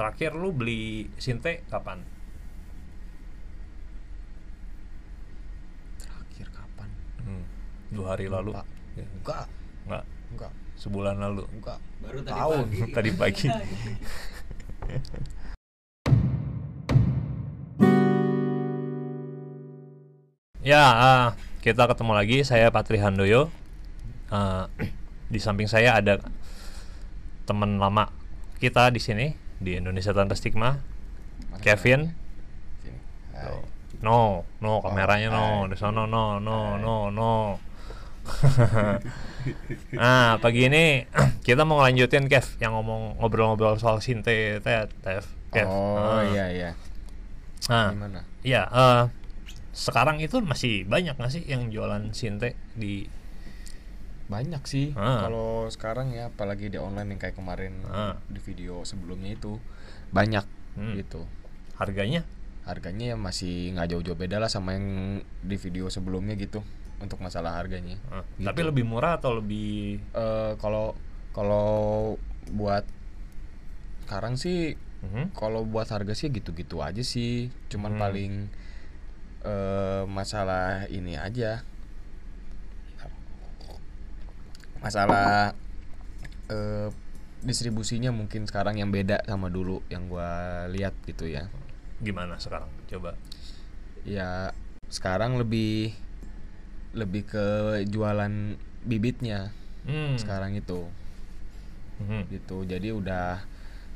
terakhir 0.00 0.32
lu 0.32 0.48
beli 0.48 1.12
sinte 1.20 1.60
kapan? 1.68 2.00
Terakhir 6.00 6.48
kapan? 6.56 6.88
Hmm, 7.20 7.44
dua 7.92 8.16
hari 8.16 8.32
lalu. 8.32 8.56
Ya, 8.96 9.04
enggak. 9.04 9.44
Nggak 9.84 10.04
enggak. 10.32 10.52
Sebulan 10.80 11.20
lalu. 11.20 11.44
Enggak. 11.52 11.76
Baru 12.00 12.24
tadi 12.24 12.32
tahun. 12.32 12.64
pagi. 12.64 12.80
tadi 12.96 13.10
pagi. 13.12 13.48
Ya 20.60 20.84
ah, 20.92 21.26
kita 21.64 21.88
ketemu 21.88 22.12
lagi. 22.12 22.38
Saya 22.44 22.68
Patri 22.68 23.00
Handoyo. 23.00 23.48
Ah, 24.32 24.68
di 25.28 25.40
samping 25.40 25.68
saya 25.68 25.96
ada 25.96 26.20
teman 27.48 27.80
lama 27.80 28.12
kita 28.60 28.92
di 28.92 29.00
sini 29.00 29.49
di 29.60 29.76
Indonesia 29.76 30.10
Tanpa 30.10 30.34
Stigma. 30.34 30.80
Mana 31.52 31.60
Kevin? 31.60 32.16
no 34.00 34.48
no 34.64 34.80
kameranya 34.80 35.28
no. 35.28 35.68
di 35.68 35.76
sana 35.76 36.08
no 36.08 36.40
no 36.40 36.80
no 36.80 37.12
no. 37.12 37.60
Nah 39.96 40.36
pagi 40.36 40.68
ini 40.68 41.04
kita 41.46 41.64
mau 41.64 41.80
ngelanjutin 41.80 42.28
Kev 42.28 42.60
yang 42.60 42.76
ngomong 42.76 43.16
ngobrol-ngobrol 43.20 43.80
soal 43.80 44.04
sinte 44.04 44.60
Ted 44.60 44.92
Kev. 45.00 45.24
Oh 45.64 46.20
Ah. 46.20 46.24
iya 46.28 46.44
iya. 46.52 46.70
Nah 47.72 47.88
gimana? 47.92 48.20
iya 48.44 48.62
eh, 48.68 49.02
sekarang 49.72 50.20
itu 50.20 50.40
masih 50.44 50.84
banyak 50.84 51.16
nggak 51.16 51.32
sih 51.32 51.44
yang 51.48 51.72
jualan 51.72 52.12
sinte 52.12 52.56
di 52.76 53.08
banyak 54.30 54.62
sih 54.64 54.94
Ah. 54.94 55.26
kalau 55.26 55.66
sekarang 55.66 56.14
ya 56.14 56.30
apalagi 56.30 56.70
di 56.70 56.78
online 56.78 57.12
yang 57.12 57.20
kayak 57.20 57.34
kemarin 57.34 57.82
Ah. 57.84 58.14
di 58.26 58.38
video 58.38 58.86
sebelumnya 58.86 59.34
itu 59.34 59.58
banyak 60.10 60.46
Hmm. 60.78 60.94
gitu 60.94 61.26
harganya 61.74 62.22
harganya 62.62 63.12
ya 63.12 63.16
masih 63.18 63.74
nggak 63.74 63.90
jauh-jauh 63.90 64.14
beda 64.14 64.38
lah 64.38 64.46
sama 64.46 64.78
yang 64.78 64.86
di 65.42 65.56
video 65.56 65.90
sebelumnya 65.90 66.38
gitu 66.38 66.62
untuk 67.02 67.18
masalah 67.18 67.58
harganya 67.58 67.98
Ah, 68.08 68.22
Gitu. 68.38 68.46
tapi 68.46 68.60
lebih 68.62 68.84
murah 68.84 69.18
atau 69.18 69.34
lebih 69.34 69.98
Eh, 70.14 70.52
kalau 70.56 70.94
kalau 71.30 72.14
buat 72.48 72.86
sekarang 74.06 74.34
sih 74.34 74.74
Mhm. 75.00 75.32
kalau 75.32 75.64
buat 75.64 75.88
harga 75.88 76.12
sih 76.12 76.28
gitu-gitu 76.28 76.78
aja 76.78 77.00
sih 77.00 77.48
cuman 77.66 77.94
Hmm. 77.94 78.00
paling 78.00 78.32
eh 79.40 80.02
masalah 80.04 80.84
ini 80.86 81.16
aja 81.16 81.64
masalah 84.80 85.52
eh 86.48 86.88
distribusinya 87.40 88.10
mungkin 88.10 88.44
sekarang 88.44 88.76
yang 88.76 88.92
beda 88.92 89.24
sama 89.24 89.48
dulu 89.48 89.80
yang 89.88 90.04
gua 90.06 90.28
lihat 90.66 90.92
gitu 91.04 91.24
ya 91.24 91.48
gimana 91.98 92.36
sekarang 92.36 92.68
coba 92.86 93.16
ya 94.04 94.52
sekarang 94.88 95.36
lebih 95.36 95.92
lebih 96.92 97.22
ke 97.24 97.46
jualan 97.86 98.56
bibitnya 98.82 99.52
Hmm. 99.80 100.16
sekarang 100.16 100.52
itu 100.52 100.84
Mhm. 101.98 102.28
gitu 102.30 102.64
jadi 102.64 102.92
udah 102.92 103.40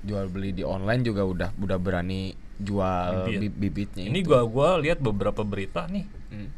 jual 0.00 0.28
beli 0.28 0.52
di 0.52 0.64
online 0.64 1.00
juga 1.00 1.24
udah 1.24 1.50
udah 1.55 1.77
berani 1.77 2.32
jual 2.55 3.28
Bibit. 3.28 3.40
bi- 3.52 3.56
bibitnya 3.68 4.05
ini 4.06 4.20
itu. 4.20 4.28
gua 4.30 4.44
gua 4.44 4.68
lihat 4.78 5.00
beberapa 5.00 5.40
berita 5.42 5.84
nih 5.84 6.05
Hmm. 6.30 6.48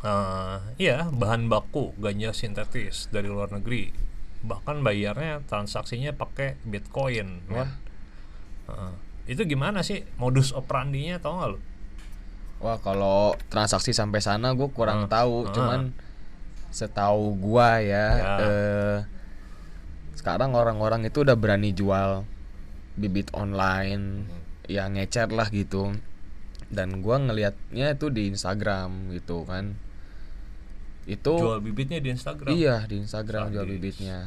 Eh, 0.00 0.56
iya, 0.76 1.08
bahan 1.08 1.48
baku 1.48 1.96
ganja 1.96 2.36
sintetis 2.36 3.08
dari 3.08 3.26
luar 3.26 3.48
negeri. 3.48 3.90
Bahkan 4.44 4.84
bayarnya 4.84 5.40
transaksinya 5.44 6.12
pakai 6.12 6.60
Bitcoin. 6.62 7.44
Wah. 7.48 7.70
Heeh. 8.66 8.92
itu 9.26 9.42
gimana 9.42 9.82
sih 9.82 10.06
modus 10.22 10.54
operandinya 10.54 11.18
tau 11.18 11.34
nggak 11.42 11.50
lu? 11.50 11.58
Wah 12.62 12.78
kalau 12.78 13.34
transaksi 13.50 13.90
sampai 13.90 14.22
sana 14.22 14.54
gue 14.54 14.70
kurang 14.70 15.10
Ah, 15.10 15.10
tahu, 15.10 15.42
ah. 15.42 15.50
cuman 15.50 15.80
setahu 16.70 17.34
gua 17.34 17.82
ya, 17.82 18.06
Ya. 18.14 18.34
eh, 18.38 18.98
sekarang 20.14 20.54
orang-orang 20.54 21.10
itu 21.10 21.26
udah 21.26 21.34
berani 21.34 21.74
jual 21.74 22.22
bibit 22.94 23.34
online, 23.34 24.30
Hmm. 24.30 24.42
ya 24.70 24.86
ngecer 24.86 25.26
lah 25.34 25.50
gitu. 25.50 25.98
Dan 26.68 27.02
gua 27.02 27.18
ngelihatnya 27.18 27.98
itu 27.98 28.06
di 28.14 28.30
Instagram 28.30 29.10
gitu 29.10 29.42
kan, 29.42 29.74
itu 31.06 31.32
Jual 31.32 31.58
bibitnya 31.60 31.98
di 31.98 32.10
Instagram. 32.10 32.50
iya 32.50 32.82
di 32.82 32.98
Instagram 32.98 33.48
jual 33.48 33.62
Sadis. 33.62 33.72
bibitnya, 33.72 34.18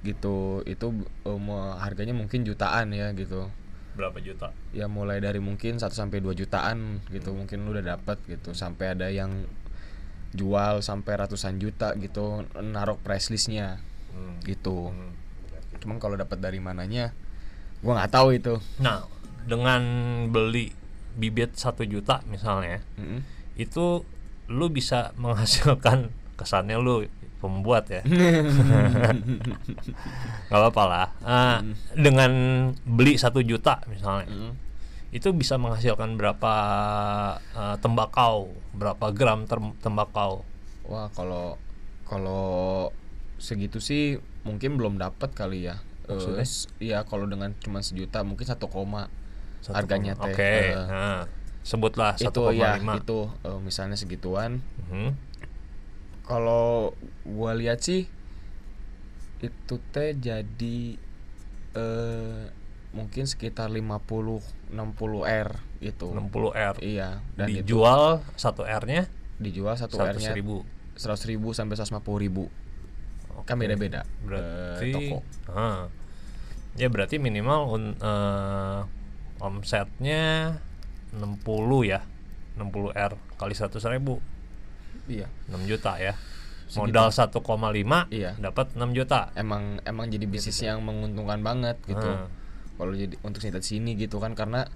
gitu. 0.00 0.62
Itu 0.62 0.94
mau- 1.26 1.74
harganya 1.76 2.12
mungkin 2.12 2.42
jutaan 2.42 2.90
ya 2.90 3.10
gitu. 3.12 3.50
Berapa 3.94 4.18
juta? 4.18 4.50
ya 4.70 4.86
mulai 4.86 5.18
dari 5.18 5.38
mungkin 5.38 5.76
1 5.76 5.90
sampai 5.92 6.18
2 6.18 6.34
jutaan 6.34 6.98
gitu 7.08 7.30
Hmm. 7.30 7.38
mungkin 7.40 7.62
lu 7.62 7.70
udah 7.72 7.94
dapat 7.94 8.18
gitu 8.24 8.50
sampai 8.50 8.90
ada 8.90 9.06
yang 9.06 9.46
jual 10.30 10.82
sampai 10.82 11.14
ratusan 11.16 11.56
juta 11.56 11.94
gitu 11.94 12.42
naruh 12.56 12.98
price 12.98 13.30
listnya 13.30 13.78
Hmm. 14.10 14.42
gitu 14.42 14.90
Hmm. 14.90 15.14
cuman 15.78 15.98
kalau 15.98 16.14
dapat 16.14 16.38
dari 16.38 16.58
mananya 16.58 17.14
gua 17.80 17.98
nggak 17.98 18.12
tahu 18.12 18.28
itu 18.32 18.54
Nah, 18.78 19.06
dengan 19.44 19.82
beli 20.28 20.74
bibit 21.14 21.54
satu 21.54 21.84
juta 21.84 22.18
misalnya, 22.24 22.82
Mm-mm. 22.96 23.22
itu 23.54 24.02
lu 24.46 24.68
bisa 24.68 25.10
menghasilkan 25.22 26.10
kesannya 26.34 26.76
lu 26.76 27.06
pembuat 27.38 27.86
ya. 27.88 28.00
Gak 30.48 30.56
apa-apa 30.56 30.82
lah. 30.84 31.06
Ah, 31.20 31.56
Dengan 31.92 32.30
beli 32.84 33.16
satu 33.16 33.40
juta 33.40 33.80
misalnya, 33.86 34.26
Mm-mm. 34.26 34.50
itu 35.10 35.30
bisa 35.30 35.54
menghasilkan 35.54 36.16
berapa 36.16 36.52
eh, 37.38 37.76
tembakau, 37.78 38.50
berapa 38.72 39.04
gram 39.10 39.44
tembakau. 39.78 40.42
wah 40.84 41.08
kalau 41.10 41.56
kalau 42.04 42.90
segitu 43.40 43.78
sih 43.78 44.18
mungkin 44.44 44.76
belum 44.76 44.96
dapat 44.96 45.32
kali 45.32 45.64
ya 45.64 45.80
Maksudnya? 46.04 46.44
s- 46.44 46.68
iya 46.76 47.00
kalau 47.02 47.24
dengan 47.24 47.56
cuma 47.56 47.80
sejuta 47.80 48.20
mungkin 48.20 48.44
satu 48.44 48.68
koma 48.68 49.08
Harganya 49.64 50.12
teh, 50.12 50.28
Oke. 50.28 50.44
eh. 50.44 50.76
nah, 50.76 51.24
sebutlah 51.64 52.12
itu 52.14 52.28
1,5. 52.30 52.52
ya 52.52 52.76
itu 52.76 53.18
eh, 53.40 53.58
misalnya 53.58 53.96
segituan 53.96 54.60
Mhm. 54.84 55.16
kalau 56.22 56.92
gua 57.24 57.52
lihat 57.52 57.80
sih 57.80 58.06
itu 59.40 59.74
teh 59.90 60.12
jadi 60.14 60.78
eh 61.74 62.42
mungkin 62.92 63.24
sekitar 63.24 63.68
50 63.68 64.38
60 64.70 65.24
R 65.24 65.50
itu 65.80 66.06
60 66.06 66.54
R. 66.54 66.76
iya 66.80 67.18
dan 67.34 67.50
itu 67.50 67.66
Dijual 67.66 68.22
satu 68.34 68.62
R-nya 68.62 69.10
dijual 69.36 69.74
satu 69.74 69.98
100 69.98 70.14
R-nya 70.14 70.30
ribu. 70.32 70.62
100 70.94 71.26
ribu 71.26 71.50
sampai 71.50 71.74
150 71.74 71.90
ribu 72.20 72.46
kan 73.44 73.58
Oke. 73.58 73.66
beda-beda 73.66 74.06
Berarti 74.22 74.86
eh, 74.86 74.94
toko 74.94 75.18
Ah. 75.50 75.90
Ya 76.74 76.86
berarti 76.86 77.18
minimal 77.18 77.68
un- 77.68 77.98
eh, 77.98 78.80
omsetnya 79.38 80.56
60 81.14 81.46
ya. 81.84 82.00
60 82.54 82.90
R 82.90 83.12
kali 83.34 83.50
100 83.50 83.82
ribu 83.90 84.22
iya 85.04 85.26
6 85.48 85.58
juta 85.64 85.98
ya. 85.98 86.14
Modal 86.74 87.10
1,5 87.10 88.08
Iya. 88.08 88.34
dapat 88.36 88.72
6 88.72 88.90
juta. 88.90 89.30
emang 89.34 89.78
emang 89.82 90.06
jadi 90.06 90.24
bisnis 90.24 90.58
yang 90.60 90.80
menguntungkan 90.80 91.38
banget 91.40 91.76
gitu 91.84 92.02
Ah. 92.02 92.26
kalau 92.74 92.90
jadi 92.92 93.14
untuk 93.20 93.38
sintet 93.38 93.62
sini 93.62 93.94
gitu 93.94 94.16
kan 94.16 94.32
karena 94.32 94.66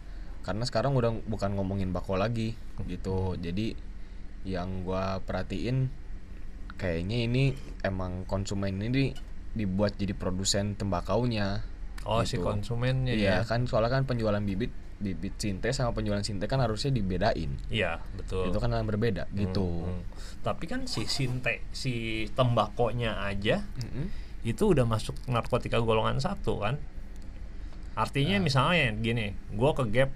karena 0.40 0.62
sekarang 0.62 0.94
udah 0.94 1.10
bukan 1.24 1.52
ngomongin 1.52 1.90
bako 1.90 2.14
lagi 2.14 2.54
gitu 2.84 3.34
jadi 3.34 3.74
yang 4.44 4.82
gua 4.82 5.18
perhatiin 5.20 5.90
kayaknya 6.74 7.24
ini 7.24 7.44
emang 7.82 8.22
konsumen 8.24 8.78
ini 8.78 8.88
di- 8.88 9.14
dibuat 9.56 9.94
jadi 9.94 10.12
produsen 10.12 10.74
tembakaunya 10.74 11.66
Oh 12.04 12.22
si 12.22 12.38
gitu. 12.38 12.46
konsumennya 12.46 13.12
iya 13.12 13.42
ya. 13.42 13.44
kan 13.44 13.66
soalnya 13.66 13.90
kan 13.92 14.04
penjualan 14.04 14.40
bibit 14.40 14.70
bibit 14.98 15.34
sinte 15.36 15.70
sama 15.70 15.90
penjualan 15.90 16.20
sinte 16.20 16.44
kan 16.44 16.58
harusnya 16.58 16.90
dibedain 16.90 17.54
Iya, 17.68 18.02
betul. 18.12 18.50
itu 18.50 18.58
kan 18.58 18.68
yang 18.68 18.82
berbeda 18.84 19.30
gitu 19.32 19.86
Hmm, 19.86 19.94
hmm. 19.94 20.04
Tapi 20.38 20.64
kan 20.64 20.80
si 20.84 21.04
sinte 21.04 21.62
si 21.70 21.92
tembakonya 22.32 23.20
aja 23.20 23.62
Mm-mm. 23.76 24.10
itu 24.42 24.64
udah 24.64 24.82
masuk 24.82 25.14
narkotika 25.24 25.78
golongan 25.78 26.18
satu 26.18 26.58
kan 26.58 26.78
artinya 27.94 28.38
Nah. 28.38 28.44
misalnya 28.44 28.94
gini 28.94 29.26
gua 29.50 29.70
ke 29.72 29.86
gap 29.88 30.10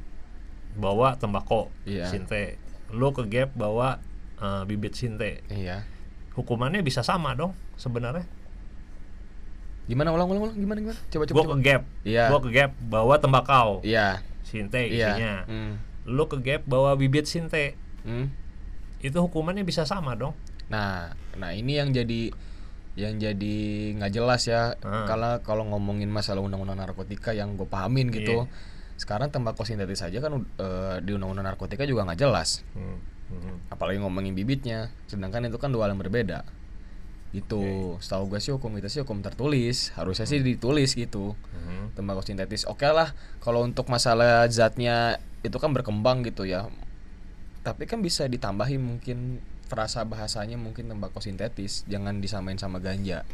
bawa 0.73 1.15
tembakau 1.15 1.71
Iya. 1.83 2.07
sinte 2.09 2.59
lo 2.91 3.11
ke 3.11 3.23
gap 3.25 3.51
bawa 3.53 3.99
eh, 4.37 4.63
bibit 4.65 4.95
sinte 4.95 5.43
iya 5.49 5.87
hukumannya 6.33 6.81
bisa 6.81 7.03
sama 7.03 7.35
dong 7.35 7.53
sebenarnya 7.77 8.25
gimana 9.85 10.11
ulang 10.11 10.27
ulang 10.27 10.43
ulang 10.45 10.57
gimana 10.57 10.79
gimana 10.81 10.99
coba 11.09 11.25
coba 11.25 11.35
gua 11.35 11.45
coba 11.45 11.55
ke 11.55 11.65
gap 11.65 11.83
Iya. 12.03 12.25
gua 12.31 12.39
ke 12.41 12.51
gap 12.51 12.71
bawa 12.81 13.15
tembakau 13.17 13.83
iya 13.83 14.23
sinte 14.43 14.83
iya 14.83 15.13
isinya 15.13 15.35
Mm. 15.47 15.73
lo 16.09 16.27
ke 16.27 16.39
gap 16.39 16.63
bawa 16.65 16.95
bibit 16.95 17.25
sinte 17.25 17.75
Mm. 18.03 18.27
itu 19.01 19.17
hukumannya 19.17 19.63
bisa 19.63 19.83
sama 19.83 20.15
dong 20.15 20.35
Nah, 20.65 21.09
nah 21.35 21.53
ini 21.53 21.77
yang 21.77 21.91
jadi 21.91 22.33
yang 22.93 23.17
jadi 23.17 23.57
nggak 23.95 24.09
jelas 24.11 24.47
ya 24.47 24.73
Ah. 24.79 25.05
kalau 25.05 25.33
kalau 25.43 25.65
ngomongin 25.67 26.09
masalah 26.09 26.41
undang-undang 26.41 26.77
narkotika 26.79 27.31
yang 27.31 27.55
gue 27.55 27.65
pahamin 27.65 28.09
gitu 28.09 28.45
Iya. 28.45 28.53
sekarang 28.95 29.29
tembakau 29.29 29.63
sintetis 29.63 30.01
saja 30.01 30.17
kan 30.19 30.33
eh, 30.39 30.97
di 30.99 31.11
undang-undang 31.11 31.45
narkotika 31.47 31.85
juga 31.85 32.05
nggak 32.05 32.21
jelas 32.21 32.65
Hmm, 32.73 33.01
hmm. 33.29 33.69
apalagi 33.69 33.99
ngomongin 33.99 34.33
bibitnya 34.33 34.89
sedangkan 35.07 35.45
itu 35.47 35.57
kan 35.57 35.69
dua 35.69 35.85
hal 35.85 35.93
yang 35.93 36.01
berbeda 36.01 36.45
itu 37.33 37.61
setahu 37.99 38.29
gue 38.29 38.41
sih 38.41 38.53
hukum 38.53 38.77
kita 38.77 38.89
sih 38.89 39.01
hukum 39.01 39.21
tertulis 39.21 39.93
harusnya 39.93 40.25
sih 40.25 40.41
ditulis 40.41 40.93
gitu 40.93 41.33
Hmm. 41.33 41.52
Tembakau 41.93 42.25
sintetis. 42.25 42.65
Oke 42.65 42.87
lah 42.87 43.13
kalau 43.39 43.63
untuk 43.63 43.89
masalah 43.89 44.45
zatnya 44.49 45.19
itu 45.43 45.57
kan 45.57 45.71
berkembang 45.71 46.23
gitu 46.23 46.45
ya. 46.45 46.69
Tapi 47.63 47.87
kan 47.87 48.03
bisa 48.03 48.27
ditambahin 48.27 48.83
mungkin 48.83 49.39
frasa 49.71 50.05
bahasanya 50.05 50.61
mungkin 50.61 50.91
tembakau 50.91 51.23
sintetis 51.23 51.87
jangan 51.87 52.21
disamain 52.21 52.59
sama 52.59 52.79
ganja. 52.79 53.25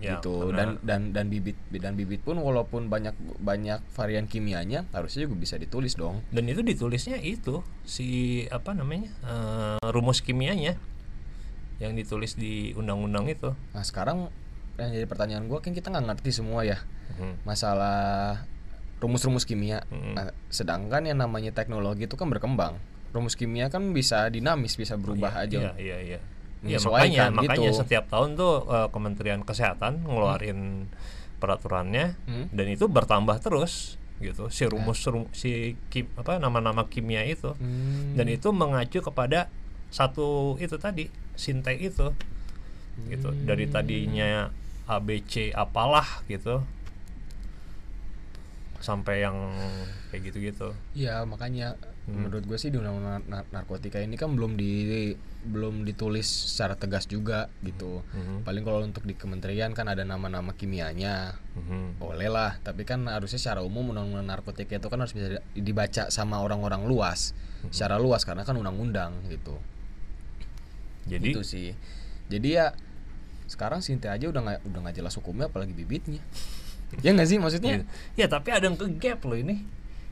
Ya, 0.00 0.16
gitu. 0.16 0.48
karena- 0.48 0.80
dan 0.80 1.12
dan 1.12 1.12
dan 1.12 1.26
bibit 1.28 1.60
dan 1.68 1.92
bibit 1.92 2.24
pun 2.24 2.40
walaupun 2.40 2.88
banyak 2.88 3.12
banyak 3.36 3.84
varian 3.92 4.24
kimianya 4.24 4.88
harusnya 4.96 5.28
juga 5.28 5.36
bisa 5.36 5.60
ditulis 5.60 5.92
dong. 5.92 6.24
Dan 6.32 6.48
itu 6.48 6.64
ditulisnya 6.64 7.20
itu 7.20 7.60
si 7.84 8.08
apa 8.48 8.72
namanya 8.72 9.12
eh, 9.20 9.88
rumus 9.92 10.24
kimianya 10.24 10.80
yang 11.84 11.92
ditulis 11.92 12.32
di 12.36 12.72
undang-undang 12.72 13.28
itu. 13.28 13.52
Nah 13.76 13.84
sekarang 13.84 14.32
yang 14.80 14.88
jadi 14.88 15.04
pertanyaan 15.04 15.44
gua 15.44 15.60
kan 15.60 15.76
kita 15.76 15.92
nggak 15.92 16.16
ngerti 16.16 16.32
semua 16.32 16.64
ya 16.64 16.80
Hmm. 17.12 17.34
masalah 17.42 18.44
rumus-rumus 18.98 19.42
kimia 19.42 19.80
Mm. 19.86 20.12
Nah, 20.12 20.26
sedangkan 20.48 21.02
yang 21.02 21.16
namanya 21.16 21.50
teknologi 21.50 22.04
itu 22.04 22.14
kan 22.14 22.28
berkembang 22.28 22.76
rumus 23.10 23.32
kimia 23.32 23.66
kan 23.66 23.90
bisa 23.90 24.28
dinamis 24.28 24.74
bisa 24.74 24.94
berubah 24.94 25.34
aja 25.36 25.72
Iya, 25.72 25.72
iya, 25.76 25.96
iya. 26.00 26.20
Ya, 26.60 26.76
makanya, 26.78 27.32
makanya 27.32 27.72
gitu. 27.72 27.80
setiap 27.80 28.04
tahun 28.06 28.36
tuh 28.36 28.68
eh, 28.68 28.88
Kementerian 28.90 29.40
Kesehatan 29.40 30.04
ngeluarin 30.04 30.86
peraturannya 31.36 32.14
Hmm. 32.22 32.46
dan 32.50 32.66
itu 32.68 32.84
bertambah 32.86 33.40
terus 33.40 33.96
gitu. 34.18 34.52
Si 34.52 34.62
Ya. 34.62 34.68
rumus 34.68 35.00
rum- 35.02 35.32
si 35.32 35.72
kim, 35.88 36.04
apa 36.14 36.36
nama-nama 36.36 36.84
kimia 36.84 37.24
itu 37.24 37.50
Hmm. 37.50 38.12
dan 38.12 38.28
itu 38.28 38.52
mengacu 38.52 39.00
kepada 39.00 39.48
satu 39.88 40.54
itu 40.56 40.76
tadi 40.76 41.08
sinte 41.34 41.72
itu 41.72 42.12
gitu. 43.06 43.28
Dari 43.40 43.64
Hmm. 43.64 43.72
tadinya 43.72 44.28
ABC 44.84 45.50
apalah 45.50 46.20
gitu 46.26 46.60
sampai 48.80 49.22
yang 49.22 49.36
kayak 50.08 50.32
gitu-gitu. 50.32 50.72
Iya 50.92 51.22
makanya 51.24 51.76
Hmm. 52.08 52.26
menurut 52.26 52.42
gue 52.42 52.56
sih 52.56 52.72
di 52.72 52.80
undang-undang 52.80 53.22
nar- 53.28 53.46
narkotika 53.52 54.00
ini 54.00 54.16
kan 54.16 54.32
belum 54.32 54.56
di 54.56 55.12
belum 55.40 55.84
ditulis 55.84 56.24
secara 56.26 56.74
tegas 56.74 57.04
juga 57.04 57.48
gitu. 57.60 58.00
Mhm. 58.10 58.42
Paling 58.42 58.64
kalau 58.64 58.80
untuk 58.82 59.04
di 59.04 59.12
kementerian 59.14 59.72
kan 59.72 59.84
ada 59.84 60.00
nama-nama 60.02 60.52
kimianya, 60.52 61.36
Mhm. 61.54 62.00
boleh 62.00 62.28
lah. 62.28 62.56
Tapi 62.60 62.84
kan 62.84 63.04
harusnya 63.04 63.36
secara 63.36 63.60
umum 63.60 63.92
undang-undang 63.92 64.26
narkotika 64.26 64.76
itu 64.76 64.88
kan 64.88 64.98
harus 64.98 65.12
bisa 65.12 65.38
di- 65.38 65.62
dibaca 65.62 66.08
sama 66.08 66.40
orang-orang 66.40 66.84
luas, 66.84 67.32
Mhm. 67.62 67.72
secara 67.72 67.96
luas 67.96 68.24
karena 68.24 68.44
kan 68.44 68.56
undang-undang 68.56 69.12
gitu. 69.28 69.60
Jadi 71.06 71.32
Itu 71.32 71.40
sih. 71.44 71.72
Jadi 72.28 72.48
ya 72.52 72.72
sekarang 73.44 73.80
Sinte 73.80 74.06
aja 74.06 74.24
udah 74.24 74.40
nggak 74.40 74.58
udah 74.66 74.80
nggak 74.84 74.96
jelas 74.96 75.14
hukumnya 75.16 75.48
apalagi 75.48 75.72
bibitnya. 75.72 76.20
Ya 76.98 77.10
nggak 77.10 77.26
sih 77.26 77.38
maksudnya? 77.38 77.86
Ya 78.14 78.26
tapi 78.26 78.50
ada 78.50 78.62
yang 78.62 78.74
ke 78.74 78.86
gap 78.96 79.22
loh 79.22 79.34
ini. 79.34 79.62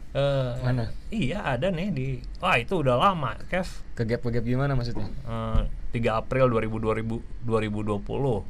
Eh, 0.08 0.52
Mana? 0.60 0.88
Iya 1.08 1.44
ada 1.44 1.68
nih 1.68 1.88
di. 1.90 2.06
Wah 2.38 2.56
itu 2.56 2.74
udah 2.76 2.96
lama, 2.96 3.36
Kev. 3.46 3.68
Kegap 3.92 4.22
kegap 4.22 4.42
gimana 4.42 4.72
maksudnya? 4.72 5.04
Eh, 5.04 5.60
3 5.92 6.16
April 6.16 6.48
2000, 6.48 7.20
2020 7.44 8.44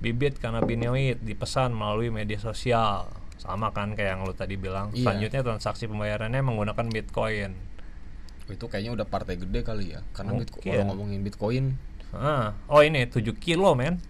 bibit 0.00 0.38
kanabinoid 0.38 1.20
dipesan 1.20 1.70
melalui 1.70 2.08
media 2.08 2.40
sosial 2.40 3.04
sama 3.36 3.68
kan 3.68 3.92
kayak 3.92 4.10
yang 4.10 4.22
lu 4.22 4.32
tadi 4.32 4.56
bilang 4.56 4.88
Iya. 4.90 5.04
selanjutnya 5.04 5.40
transaksi 5.42 5.84
pembayarannya 5.84 6.40
menggunakan 6.40 6.86
bitcoin 6.88 7.52
Oh, 8.42 8.52
itu 8.52 8.66
kayaknya 8.66 8.92
udah 8.92 9.06
partai 9.06 9.38
gede 9.38 9.62
kali 9.62 9.94
ya. 9.94 10.02
Karena 10.10 10.34
bit- 10.34 10.50
Mungkin. 10.50 10.72
kalau 10.74 10.84
ngomongin 10.90 11.20
Bitcoin 11.22 11.64
Ah, 12.10 12.58
oh 12.66 12.80
ini 12.80 13.06
7 13.06 13.22
kilo 13.36 13.70
men 13.72 14.02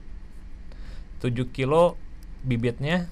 7 1.19 1.45
kilo 1.51 2.01
bibitnya 2.43 3.07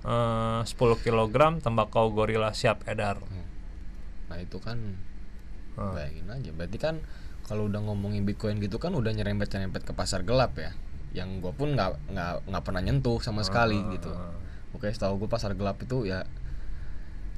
eh 0.00 0.60
10 0.62 0.72
kilogram 0.98 1.58
tembakau 1.58 2.08
gorila 2.08 2.52
siap 2.52 2.86
edar 2.86 3.18
Nah 4.28 4.36
itu 4.36 4.60
kan 4.60 4.76
Ah. 5.72 5.94
bayangin 5.94 6.26
aja. 6.28 6.50
Berarti 6.50 6.76
kan 6.76 6.98
kalau 7.42 7.64
udah 7.64 7.80
ngomongin 7.80 8.22
Bitcoin 8.22 8.58
gitu 8.58 8.76
kan 8.76 8.92
udah 8.92 9.08
nyerempet 9.08 9.46
nyerempet 9.48 9.82
ke 9.82 9.92
pasar 9.92 10.20
gelap 10.20 10.52
ya. 10.54 10.74
Yang 11.14 11.40
gue 11.40 11.52
pun 11.54 11.68
nggak 11.72 12.12
nggak 12.12 12.32
nggak 12.44 12.62
pernah 12.62 12.82
nyentuh 12.82 13.18
sama 13.18 13.40
sekali 13.40 13.78
Ah. 13.78 13.88
gitu. 13.90 14.10
Oke, 14.70 14.88
setahu 14.88 15.16
gue 15.18 15.28
pasar 15.28 15.54
gelap 15.54 15.78
itu 15.78 16.04
ya 16.04 16.28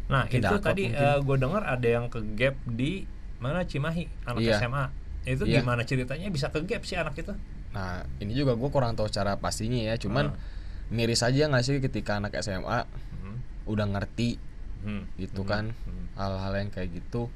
Nah 0.09 0.27
itu 0.27 0.43
tadi 0.59 0.91
mungkin. 0.91 1.23
gue 1.23 1.37
dengar 1.39 1.63
ada 1.63 1.87
yang 1.87 2.09
ke 2.09 2.19
gap 2.35 2.59
di 2.67 3.07
mana 3.39 3.63
Cimahi 3.63 4.11
anak 4.27 4.41
Iya. 4.41 4.59
SMA. 4.59 4.85
Itu 5.23 5.45
Iya. 5.45 5.63
gimana 5.63 5.85
ceritanya 5.85 6.27
bisa 6.27 6.49
ke 6.49 6.59
gap 6.65 6.83
sih 6.83 6.97
anak 6.97 7.15
itu? 7.15 7.31
Nah 7.71 8.03
ini 8.19 8.33
juga 8.33 8.55
gue 8.55 8.69
kurang 8.69 8.95
tahu 8.95 9.07
cara 9.07 9.37
pastinya 9.37 9.79
ya. 9.79 9.95
Cuman 9.95 10.35
miris 10.89 11.23
aja 11.23 11.47
nggak 11.47 11.63
sih 11.63 11.79
ketika 11.79 12.19
anak 12.19 12.35
SMA 12.37 12.83
Hmm. 12.85 13.39
udah 13.65 13.87
ngerti 13.89 14.39
Hmm. 14.81 15.07
gitu 15.15 15.43
Hmm. 15.43 15.49
kan 15.49 15.65
Hmm. 15.85 16.07
hal-hal 16.15 16.53
yang 16.57 16.71
kayak 16.71 16.91
gitu. 16.93 17.31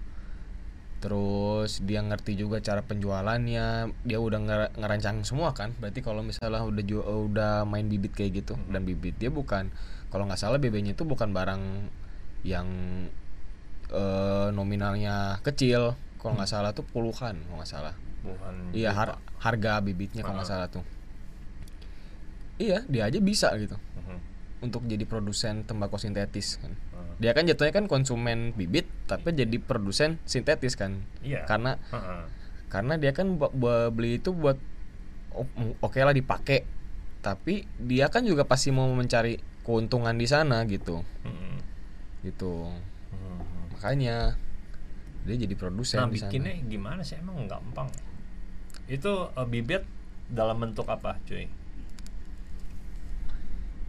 Terus 0.98 1.84
dia 1.84 2.00
ngerti 2.00 2.32
juga 2.32 2.58
cara 2.58 2.80
penjualannya, 2.80 3.66
dia 4.00 4.18
udah 4.18 4.40
nger- 4.40 4.72
ngerancang 4.74 5.20
semua 5.20 5.52
kan. 5.52 5.76
Berarti 5.76 6.00
kalau 6.00 6.24
misalnya 6.24 6.64
udah 6.64 6.84
udah 7.20 7.54
main 7.64 7.86
bibit 7.86 8.16
kayak 8.16 8.40
gitu 8.40 8.56
Hmm. 8.56 8.72
dan 8.72 8.82
bibit 8.82 9.20
dia 9.20 9.28
bukan 9.28 9.68
kalau 10.08 10.24
nggak 10.24 10.40
salah 10.40 10.56
BB-nya 10.56 10.94
itu 10.94 11.04
bukan 11.04 11.30
barang 11.30 11.62
yang 12.42 12.68
eh, 13.86 14.48
nominalnya 14.50 15.38
kecil. 15.44 15.94
Kalau 16.16 16.34
nggak 16.34 16.48
salah 16.48 16.72
tuh 16.72 16.82
puluhan, 16.82 17.36
kalau 17.36 17.60
nggak 17.60 17.68
salah. 17.68 17.94
Iya 18.72 18.90
har- 18.90 19.20
harga 19.38 19.78
bibitnya 19.78 20.20
kalau 20.20 20.38
nggak 20.38 20.48
Ah. 20.48 20.52
salah 20.56 20.68
tuh. 20.68 20.84
Iya 22.56 22.86
dia 22.86 23.04
aja 23.04 23.18
bisa 23.18 23.50
gitu 23.54 23.74
Mhm. 23.74 24.18
untuk 24.62 24.86
jadi 24.86 25.02
produsen 25.02 25.62
tembakau 25.62 25.96
sintetis 25.96 26.56
kan. 26.56 26.72
Ah. 26.90 27.14
Dia 27.18 27.34
kan 27.34 27.44
jatuhnya 27.44 27.72
kan 27.72 27.84
konsumen 27.84 28.52
bibit 28.52 28.86
tapi 29.04 29.30
jadi 29.30 29.58
produsen 29.58 30.22
sintetis 30.24 30.74
kan. 30.74 31.02
Iya. 31.20 31.44
Karena 31.44 31.76
Heeh. 31.90 32.22
karena 32.66 32.94
dia 32.96 33.10
kan 33.10 33.38
beli 33.90 34.18
itu 34.18 34.30
buat 34.30 34.58
oke 35.80 35.98
lah 35.98 36.10
dipakai 36.10 36.62
tapi 37.18 37.64
dia 37.76 38.06
kan 38.06 38.22
juga 38.22 38.44
pasti 38.44 38.68
mau 38.68 38.86
mencari 38.88 39.34
keuntungan 39.62 40.14
di 40.14 40.26
sana 40.26 40.62
gitu 40.64 41.02
Mhm. 41.24 41.56
gitu 42.22 42.68
Mhm. 43.10 43.38
makanya 43.72 44.16
dia 45.24 45.36
jadi 45.38 45.54
produsen 45.54 45.98
Nah 45.98 46.06
di 46.06 46.20
sana 46.20 46.28
bikinnya 46.28 46.52
gimana 46.68 47.00
sih 47.00 47.16
emang 47.16 47.48
gampang? 47.48 47.88
Itu 48.86 49.32
eh, 49.32 49.46
bibit 49.48 49.82
dalam 50.28 50.60
bentuk 50.60 50.88
apa 50.88 51.20
cuy? 51.28 51.48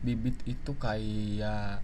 bibit 0.06 0.38
itu 0.46 0.78
kayak 0.78 1.82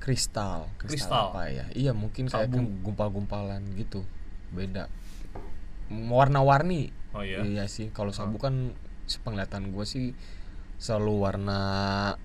kristal 0.00 0.72
Kristal. 0.80 1.36
apa 1.36 1.52
ya 1.52 1.68
iya 1.76 1.92
mungkin 1.92 2.32
kayak 2.32 2.48
Sabu. 2.48 2.64
gumpal-gumpalan 2.80 3.60
gitu 3.76 4.08
beda 4.56 4.88
warna-warni 5.92 6.96
Oh 7.16 7.24
iya. 7.24 7.40
Iya 7.40 7.64
sih, 7.64 7.88
kalau 7.96 8.12
sabu 8.12 8.36
kan 8.36 8.76
sepenglihatan 9.08 9.72
gue 9.72 9.84
sih 9.88 10.12
selalu 10.76 11.14
warna 11.24 11.60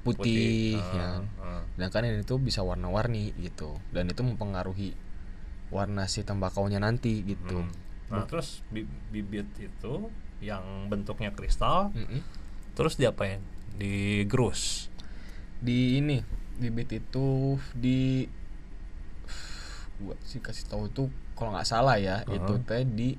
putih, 0.04 0.76
ya. 0.76 1.24
Ah, 1.40 1.64
ah. 1.64 1.64
Sedangkan 1.80 2.12
ini 2.12 2.28
tuh 2.28 2.44
bisa 2.44 2.60
warna-warni 2.60 3.32
gitu, 3.40 3.80
dan 3.96 4.12
itu 4.12 4.20
mempengaruhi 4.20 4.92
warna 5.72 6.12
si 6.12 6.28
tembakaunya 6.28 6.84
nanti 6.84 7.24
gitu. 7.24 7.64
Hmm. 7.64 7.72
Nah 8.12 8.26
terus 8.26 8.60
bi- 8.68 8.84
bibit 9.10 9.48
itu 9.58 10.12
yang 10.40 10.62
bentuknya 10.88 11.32
kristal, 11.32 11.90
Mm-mm. 11.92 12.20
terus 12.74 12.96
diapain? 12.96 13.40
Digerus. 13.74 14.92
Di 15.58 15.98
ini 15.98 16.20
bibit 16.58 16.92
itu 16.92 17.28
di 17.72 18.28
gua 19.98 20.18
sih 20.24 20.38
kasih 20.38 20.66
tahu 20.68 20.90
tuh 20.90 21.08
kalau 21.34 21.54
nggak 21.54 21.66
salah 21.66 21.96
ya 21.96 22.22
Uh-huh. 22.22 22.36
itu 22.36 22.54
teh 22.64 22.84
di 22.84 23.10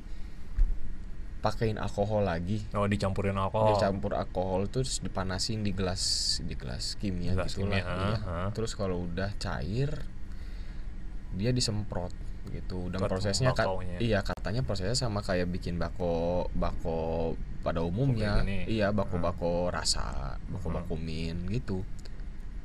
pakein 1.39 1.75
alkohol 1.75 2.23
lagi 2.23 2.63
Oh 2.71 2.87
dicampurin 2.87 3.35
alkohol. 3.35 3.75
dicampur 3.75 4.15
alkohol 4.15 4.67
terus 4.67 4.99
dipanasin 4.99 5.63
di 5.63 5.71
gelas 5.71 6.03
di 6.41 6.55
gelas 6.55 6.95
kimia 6.97 7.35
Gelas 7.35 7.55
gitu 7.55 7.67
lah 7.67 7.83
ah. 8.23 8.51
terus 8.51 8.75
kalau 8.75 9.07
udah 9.07 9.35
cair 9.39 9.91
dia 11.33 11.51
disemprot 11.51 12.15
gitu 12.55 12.89
dan 12.89 12.99
prosesnya 13.01 13.51
kat- 13.51 13.69
iya 13.99 14.21
katanya 14.21 14.61
prosesnya 14.61 14.95
sama 14.95 15.21
kayak 15.21 15.49
bikin 15.49 15.77
bako 15.77 16.47
bako 16.53 17.33
pada 17.61 17.81
umumnya 17.81 18.45
iya 18.65 18.91
bako 18.91 19.17
bako 19.19 19.53
rasa 19.69 20.37
bako 20.47 20.67
Hmm. 20.69 20.77
bako 20.79 20.95
min 20.97 21.37
gitu 21.49 21.81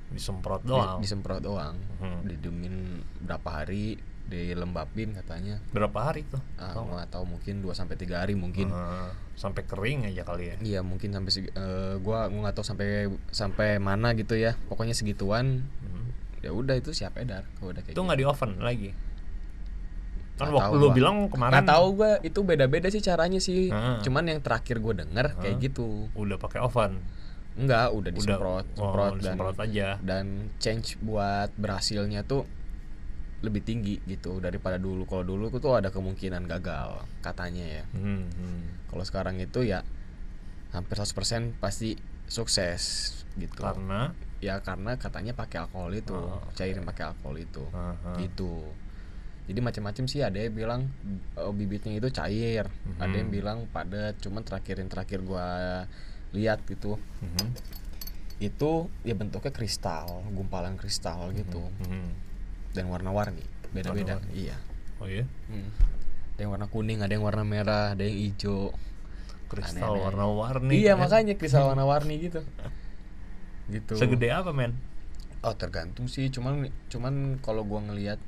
Disemprot 0.08 0.64
Di- 0.64 0.70
doang. 0.70 0.98
disemprot 1.00 1.42
doang 1.42 1.76
Hmm. 2.00 2.24
didemin 2.24 2.76
berapa 3.20 3.62
hari 3.62 4.00
dilembapin 4.26 5.12
katanya 5.14 5.60
Berapa 5.70 6.12
hari 6.12 6.24
tuh? 6.24 6.40
ah 6.58 6.72
Tahu 6.72 6.84
nggak? 6.90 7.08
tahu 7.10 7.24
mungkin 7.26 7.60
2 7.60 7.72
sampai 7.74 7.96
tiga 7.96 8.20
hari 8.20 8.32
mungkin 8.34 8.68
Ah, 8.68 9.12
sampai 9.34 9.64
kering 9.64 10.04
aja 10.04 10.24
kali 10.24 10.52
ya. 10.52 10.56
Iya 10.60 10.80
mungkin 10.82 11.12
sampai 11.12 11.32
segi, 11.32 11.48
eh, 11.50 11.96
gua 11.98 12.28
gua 12.28 12.40
nggak 12.44 12.56
tahu 12.56 12.66
sampai 12.66 12.88
sampai 13.30 13.80
mana 13.80 14.12
gitu 14.14 14.36
ya. 14.36 14.60
Pokoknya 14.68 14.92
segituan 14.92 15.64
Hmm. 15.80 16.12
ya 16.40 16.52
udah 16.52 16.76
itu 16.76 16.92
siap 16.92 17.16
edar 17.16 17.48
kalau 17.56 17.72
udah 17.72 17.82
kayak 17.82 17.96
itu 17.96 18.02
nggak 18.02 18.20
di 18.20 18.26
oven 18.26 18.52
lagi 18.60 18.90
kan 20.38 20.48
waktu 20.50 20.76
lu 20.76 20.88
gua. 20.88 20.94
bilang 20.94 21.18
kemarin 21.28 21.52
nggak 21.52 21.68
tahu 21.68 21.86
gua 21.96 22.12
itu 22.22 22.40
beda-beda 22.42 22.88
sih 22.88 23.02
caranya 23.02 23.38
sih. 23.38 23.68
Ah. 23.68 23.98
cuman 24.00 24.24
yang 24.28 24.40
terakhir 24.40 24.78
gue 24.78 24.94
denger 24.96 25.34
kayak 25.36 25.56
Ah. 25.56 25.62
gitu. 25.62 25.88
Udah 26.14 26.38
pakai 26.38 26.62
oven? 26.62 27.02
Enggak 27.54 27.90
udah 27.90 27.98
udah. 27.98 28.12
disemprot 28.14 28.66
oh, 28.70 28.78
semprot 28.78 29.10
dan 29.10 29.18
disemprot 29.18 29.58
aja. 29.58 29.88
dan 30.00 30.26
change 30.56 30.94
buat 31.00 31.50
berhasilnya 31.56 32.22
tuh 32.22 32.46
lebih 33.38 33.62
tinggi 33.62 33.98
gitu 34.04 34.38
daripada 34.38 34.78
dulu. 34.78 35.06
Kalau 35.06 35.22
dulu 35.24 35.50
tuh 35.52 35.74
ada 35.74 35.90
kemungkinan 35.90 36.46
gagal 36.48 37.02
katanya 37.20 37.82
ya. 37.82 37.84
Hmm, 37.92 38.26
hmm. 38.28 38.90
kalau 38.90 39.02
sekarang 39.02 39.38
itu 39.38 39.62
ya 39.62 39.82
hampir 40.70 40.96
100% 40.96 41.58
pasti 41.58 41.98
sukses 42.26 42.82
gitu. 43.34 43.62
Karena? 43.62 44.14
Ya 44.38 44.62
karena 44.62 44.94
katanya 44.96 45.34
pakai 45.34 45.66
alkohol 45.66 45.94
itu 45.94 46.14
Oh, 46.14 46.46
cairin 46.54 46.82
pakai 46.84 47.10
alkohol 47.10 47.38
itu. 47.38 47.66
Aha. 47.72 48.22
gitu 48.22 48.70
jadi 49.48 49.60
macam-macam 49.60 50.06
sih 50.06 50.20
ada 50.20 50.38
yang 50.38 50.52
bilang 50.52 50.82
oh, 51.36 51.50
bibitnya 51.50 51.96
itu 51.96 52.10
cair 52.10 52.68
ada 52.98 53.16
yang 53.16 53.28
bilang 53.28 53.64
padat 53.66 54.20
cuman 54.20 54.44
terakhir 54.44 54.78
yang 54.78 54.88
terakhir 54.88 55.20
gua 55.22 55.48
lihat 56.30 56.62
gitu 56.66 57.00
Mhm. 57.18 57.48
itu 58.38 58.72
ya 59.02 59.14
bentuknya 59.14 59.50
kristal 59.50 60.22
gumpalan 60.30 60.76
kristal 60.76 61.32
gitu 61.32 61.64
Mhm. 61.82 62.10
dan 62.72 62.86
warna-warni 62.86 63.42
beda-beda 63.70 64.20
Warna-warni. 64.20 64.36
iya 64.38 64.58
oh 65.00 65.08
iya 65.08 65.26
Hmm. 65.48 65.72
ada 66.34 66.40
yang 66.40 66.52
warna 66.52 66.68
kuning 66.68 67.00
ada 67.00 67.10
yang 67.10 67.24
warna 67.24 67.42
merah 67.42 67.92
ada 67.92 68.04
yang 68.04 68.14
hijau 68.20 68.76
kristal 69.48 69.80
Aneh-aneh. 69.90 70.04
warna-warni 70.06 70.74
iya 70.76 70.94
kan? 70.94 71.02
makanya 71.02 71.34
kristal 71.34 71.66
warna-warni 71.72 72.16
gitu 72.22 72.44
gitu 73.68 73.96
segede 73.96 74.28
apa 74.30 74.52
men 74.52 74.76
oh 75.40 75.54
tergantung 75.54 76.06
sih 76.06 76.28
cuman 76.28 76.62
cuman 76.88 77.14
kalau 77.40 77.64
gua 77.64 77.80
ngelihat 77.82 78.20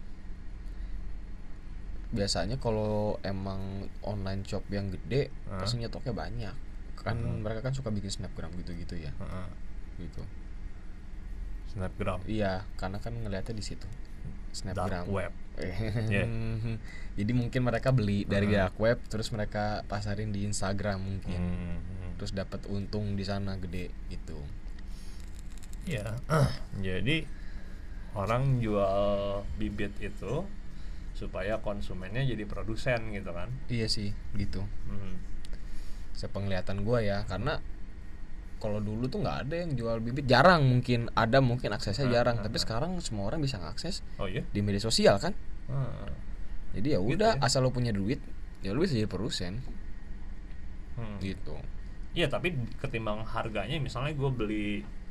biasanya 2.09 2.57
kalau 2.57 3.17
emang 3.21 3.61
online 4.01 4.41
shop 4.41 4.65
yang 4.67 4.89
gede 4.89 5.29
Hah? 5.45 5.61
pasti 5.61 5.77
nyetoknya 5.77 6.09
banyak 6.11 6.55
kan 6.97 7.15
Mhm. 7.15 7.41
mereka 7.41 7.61
kan 7.61 7.71
suka 7.71 7.89
bikin 7.89 8.09
snapgram 8.09 8.49
gitu-gitu 8.55 8.97
ya 8.97 9.13
Heeh. 9.13 9.47
gitu 9.99 10.25
snapgram 11.69 12.19
iya 12.25 12.65
karena 12.75 12.97
kan 12.97 13.13
ngelihatnya 13.13 13.53
di 13.53 13.61
situ 13.61 13.85
snapgram 14.51 15.05
dark 15.05 15.07
web 15.07 15.33
Iya. 16.07 16.23
Jadi 17.19 17.31
mungkin 17.35 17.67
mereka 17.67 17.91
beli 17.91 18.23
dari 18.23 18.47
dark 18.47 18.79
web 18.79 18.95
terus 19.05 19.27
mereka 19.29 19.83
pasarin 19.85 20.31
di 20.31 20.47
Instagram 20.47 21.03
mungkin. 21.03 21.35
Hmm. 21.35 22.15
Terus 22.15 22.31
dapat 22.31 22.63
untung 22.65 23.19
di 23.19 23.27
sana 23.27 23.59
gede 23.59 23.91
gitu. 24.07 24.39
ya 25.83 26.15
jadi 26.79 27.27
orang 28.13 28.63
jual 28.63 29.01
bibit 29.57 29.91
itu 29.99 30.47
supaya 31.19 31.59
konsumennya 31.59 32.23
jadi 32.23 32.47
produsen 32.47 33.11
gitu 33.11 33.35
kan 33.35 33.51
Iya 33.67 33.91
sih, 33.91 34.15
gitu. 34.33 34.63
Hmm. 34.87 35.19
Sepenglihatan 36.15 36.83
gua 36.83 36.99
ya, 36.99 37.23
karena 37.23 37.59
kalau 38.59 38.79
dulu 38.79 39.07
tuh 39.07 39.19
nggak 39.19 39.37
ada 39.47 39.55
yang 39.55 39.71
jual 39.71 39.99
bibit, 39.99 40.23
jarang 40.25 40.63
mungkin 40.63 41.07
ada 41.13 41.39
mungkin 41.39 41.71
aksesnya 41.71 42.07
Heeh, 42.07 42.15
jarang, 42.15 42.35
heeh. 42.39 42.45
tapi 42.47 42.57
sekarang 42.57 42.91
semua 42.99 43.27
orang 43.27 43.39
bisa 43.39 43.55
ngakses 43.55 43.99
oh 44.15 44.27
iya 44.27 44.43
di 44.45 44.59
media 44.59 44.79
sosial 44.79 45.15
kan. 45.15 45.35
Ah. 45.67 46.07
Jadi 46.71 46.91
ya 46.91 46.99
Gitu 46.99 47.15
udah 47.15 47.35
ya. 47.35 47.43
asal 47.43 47.63
lo 47.63 47.71
punya 47.71 47.91
duit, 47.91 48.19
ya 48.59 48.71
lo 48.71 48.79
bisa 48.79 48.95
jadi 48.95 49.07
produsen 49.07 49.59
Hmm. 50.95 51.15
gitu. 51.19 51.55
Iya 52.11 52.27
tapi 52.27 52.51
ketimbang 52.77 53.23
harganya 53.23 53.75
misalnya 53.77 54.11
gue 54.11 54.29
beli 54.29 54.67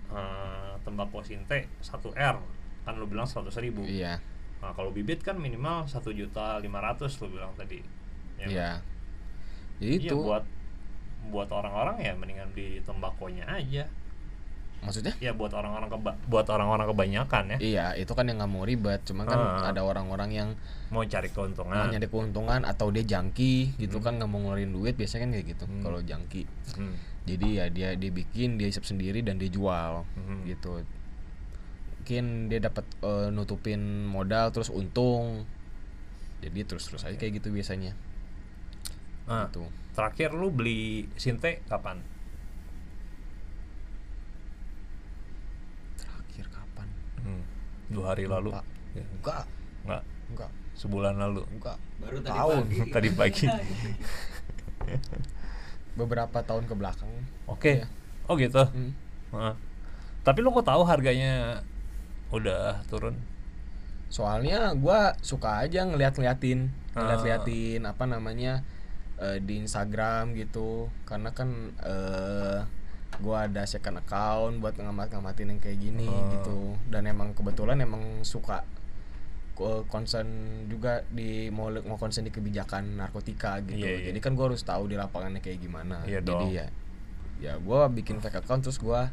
eh, 0.09 0.73
tembakau 0.83 1.21
sinte 1.21 1.69
1 1.81 2.13
r 2.13 2.37
kan 2.85 2.93
lu 2.95 3.05
bilang 3.05 3.25
100 3.25 3.49
ribu 3.59 3.85
Iya, 3.85 4.21
nah 4.59 4.71
kalau 4.73 4.91
bibit 4.91 5.21
kan 5.21 5.37
minimal 5.37 5.85
satu 5.85 6.11
juta 6.11 6.59
lima 6.59 6.79
ratus 6.79 7.19
lu 7.19 7.31
bilang 7.31 7.55
tadi 7.55 7.79
Ya 8.39 8.43
kan? 8.43 8.49
iya. 8.49 8.71
Jadi 9.79 9.95
Iya, 9.97 10.11
itu 10.11 10.17
buat 10.17 10.45
buat 11.29 11.49
orang-orang 11.49 11.97
ya 11.99 12.13
mendingan 12.15 12.51
di 12.53 12.79
tembakonya 12.81 13.45
aja 13.49 13.87
maksudnya 14.79 15.11
ya 15.19 15.35
buat 15.35 15.51
orang-orang 15.51 15.91
keba 15.91 16.15
buat 16.31 16.47
orang-orang 16.47 16.87
kebanyakan 16.87 17.45
ya 17.51 17.59
Iya, 17.59 17.87
itu 17.99 18.15
kan 18.15 18.31
yang 18.31 18.39
nggak 18.39 18.47
mau 18.49 18.63
ribet. 18.63 19.03
Cuman 19.03 19.27
kan 19.27 19.39
Ah. 19.39 19.71
ada 19.71 19.83
orang-orang 19.83 20.31
yang 20.31 20.49
mau 20.89 21.03
cari 21.03 21.27
mau 21.27 21.35
keuntungan 21.37 21.91
nyari 21.91 22.07
keuntungan 22.07 22.63
atau 22.63 22.87
dia 22.91 23.03
jangki 23.05 23.75
gitu 23.75 23.99
Hmm. 23.99 24.05
kan 24.07 24.13
nggak 24.17 24.31
mau 24.31 24.39
ngeluarin 24.39 24.71
duit 24.71 24.95
biasanya 24.95 25.27
kan 25.27 25.31
kayak 25.35 25.47
gitu. 25.51 25.65
Hmm. 25.67 25.83
Kalau 25.83 25.99
jangki, 26.01 26.43
Hmm. 26.79 26.95
jadi 27.27 27.47
ya 27.51 27.67
dia 27.69 27.89
dia 27.95 28.11
bikin, 28.13 28.55
dia 28.55 28.71
hisap 28.71 28.83
sendiri 28.83 29.19
dan 29.21 29.35
dia 29.37 29.51
jual 29.51 30.07
Hmm. 30.15 30.43
gitu. 30.45 30.87
Mungkin 32.09 32.49
dia 32.49 32.57
dapat 32.59 32.89
eh, 33.05 33.29
nutupin 33.29 33.77
modal 34.03 34.49
terus 34.49 34.73
untung. 34.73 35.45
Jadi 36.41 36.65
terus 36.65 36.89
terus 36.89 37.05
aja 37.05 37.13
kayak 37.13 37.37
gitu 37.37 37.53
biasanya. 37.53 37.93
Nah, 39.29 39.45
Gitu. 39.45 39.61
terakhir 39.93 40.33
lu 40.33 40.49
beli 40.49 41.05
sinte 41.15 41.61
kapan 41.69 42.01
Terakhir 45.99 46.49
kapan? 46.49 46.89
Hmm. 47.21 47.45
dua 47.89 48.17
hari 48.17 48.25
lalu 48.25 48.57
Lupa. 48.57 48.65
Ya, 48.97 49.05
Enggak, 49.05 49.45
nggak 49.85 50.03
enggak, 50.33 50.51
sebulan 50.75 51.13
lalu 51.13 51.45
enggak. 51.51 51.77
Baru 51.99 52.17
tadi 52.19 52.33
Tahun. 52.33 52.63
pagi. 52.65 52.79
tadi 52.97 53.09
pagi 53.13 53.47
Beberapa 56.01 56.39
tahun 56.41 56.65
ke 56.65 56.73
belakang. 56.73 57.13
oke 57.45 57.73
Iya. 57.75 57.87
oh 58.25 58.35
gitu 58.35 58.65
Hmm. 58.65 58.97
Heeh. 59.29 59.55
Tapi 60.25 60.39
lu 60.41 60.49
kok 60.51 60.65
tahu 60.65 60.89
harganya 60.89 61.61
udah 62.31 62.85
turun? 62.87 63.17
soalnya 64.09 64.73
gua 64.73 65.13
suka 65.21 65.61
aja 65.61 65.85
ngeliat-ngeliatin 65.85 66.73
Ah. 66.93 67.05
ngeliat-ngeliatin 67.05 67.85
apa 67.85 68.05
namanya 68.05 68.65
eh, 69.17 69.37
di 69.39 69.61
Instagram 69.61 70.33
gitu 70.33 70.89
karena 71.05 71.31
kan 71.31 71.53
eh 71.79 72.65
gua 73.19 73.45
ada 73.45 73.65
second 73.65 73.99
account 73.99 74.61
buat 74.61 74.73
ngamat-ngamatin 74.75 75.51
yang 75.51 75.61
kayak 75.61 75.79
gini 75.79 76.07
Ah. 76.07 76.33
gitu 76.33 76.73
dan 76.89 77.05
emang 77.05 77.33
kebetulan 77.33 77.77
emang 77.79 78.01
suka 78.23 78.65
ko- 79.53 79.85
concern 79.85 80.25
juga 80.69 81.05
di 81.09 81.51
mau 81.51 81.69
mau 81.83 81.99
concern 81.99 82.23
di 82.23 82.31
kebijakan 82.31 82.97
narkotika 82.97 83.61
gitu 83.61 83.83
Iya, 83.83 83.93
iya. 83.93 84.07
jadi 84.09 84.19
kan 84.21 84.33
gua 84.33 84.49
harus 84.49 84.63
tahu 84.63 84.87
di 84.87 84.97
lapangannya 84.97 85.43
kayak 85.43 85.61
gimana 85.61 86.01
Iya 86.05 86.23
jadi 86.23 86.25
dong. 86.25 86.49
ya 86.49 86.67
ya 87.39 87.53
gua 87.59 87.87
bikin 87.89 88.19
fake 88.19 88.41
account 88.41 88.65
terus 88.65 88.79
gua 88.79 89.13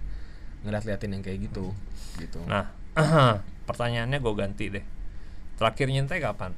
ngeliat-liatin 0.63 1.11
yang 1.11 1.19
kayak 1.19 1.43
gitu 1.43 1.75
gitu 2.15 2.39
Nah, 2.45 2.71
pertanyaannya 3.67 4.17
gue 4.23 4.33
ganti 4.33 4.65
deh. 4.71 4.85
Terakhir 5.59 5.87
nyentai 5.91 6.19
kapan? 6.23 6.51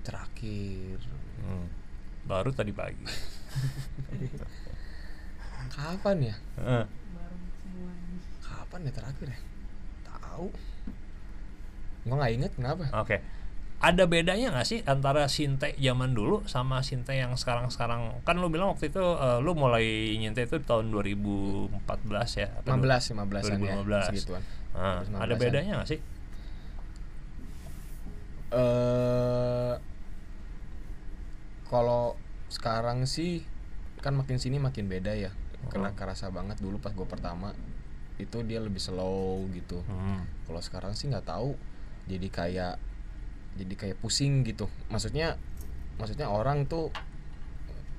terakhir 0.00 0.96
Hmm, 1.44 1.68
Baru 2.24 2.50
tadi 2.56 2.72
pagi. 2.72 3.04
kapan 5.70 6.16
ya 6.32 6.34
kapan 8.42 8.80
ya 8.84 8.92
terakhir 8.92 9.28
ya 9.30 9.38
tahu 10.04 10.48
gua 12.04 12.16
nggak 12.18 12.32
inget 12.34 12.52
kenapa 12.58 12.84
Oke. 12.96 13.22
Ada 13.80 14.04
bedanya 14.04 14.52
nggak 14.52 14.68
sih 14.68 14.84
antara 14.84 15.24
sinte 15.26 15.72
zaman 15.74 16.12
dulu 16.12 16.44
sama 16.44 16.84
sinte 16.84 17.16
yang 17.16 17.32
sekarang-sekarang? 17.32 18.20
Kan 18.22 18.36
lu 18.36 18.52
bilang 18.52 18.70
waktu 18.70 18.92
itu 18.92 19.00
eh, 19.00 19.38
lu 19.40 19.56
mulai 19.56 19.84
nyentai 20.14 20.44
itu 20.44 20.60
tahun 20.60 20.92
2014 20.92 21.80
ya? 22.36 22.48
Apa 22.60 22.76
15 22.76 23.16
15 23.16 23.40
an 23.48 23.58
ya 23.58 23.74
2015. 23.80 24.08
segituan 24.12 24.42
Nah, 24.70 25.00
2015 25.02 25.16
ada 25.16 25.32
-an. 25.32 25.40
bedanya 25.40 25.72
nggak 25.80 25.88
sih? 25.88 26.00
eh 28.50 29.74
kalau 31.64 32.18
sekarang 32.48 33.06
sih 33.06 33.46
kan 33.98 34.10
makin 34.12 34.36
sini 34.36 34.58
makin 34.58 34.90
beda 34.90 35.14
ya 35.14 35.30
kena 35.68 35.88
Oh. 35.88 35.94
kerasa 35.94 36.28
banget 36.28 36.58
dulu 36.58 36.76
pas 36.76 36.90
gue 36.90 37.06
pertama 37.06 37.54
itu 38.16 38.42
dia 38.42 38.58
lebih 38.58 38.82
slow 38.82 39.46
gitu 39.54 39.86
Hmm. 39.86 40.26
kalau 40.44 40.58
sekarang 40.58 40.92
sih 40.92 41.06
nggak 41.06 41.24
tahu 41.24 41.54
jadi 42.04 42.26
kayak 42.26 42.74
jadi 43.54 43.74
kayak 43.74 43.96
pusing 43.98 44.42
gitu 44.42 44.68
maksudnya 44.86 45.34
maksudnya 45.96 46.26
orang 46.26 46.64
tuh 46.64 46.88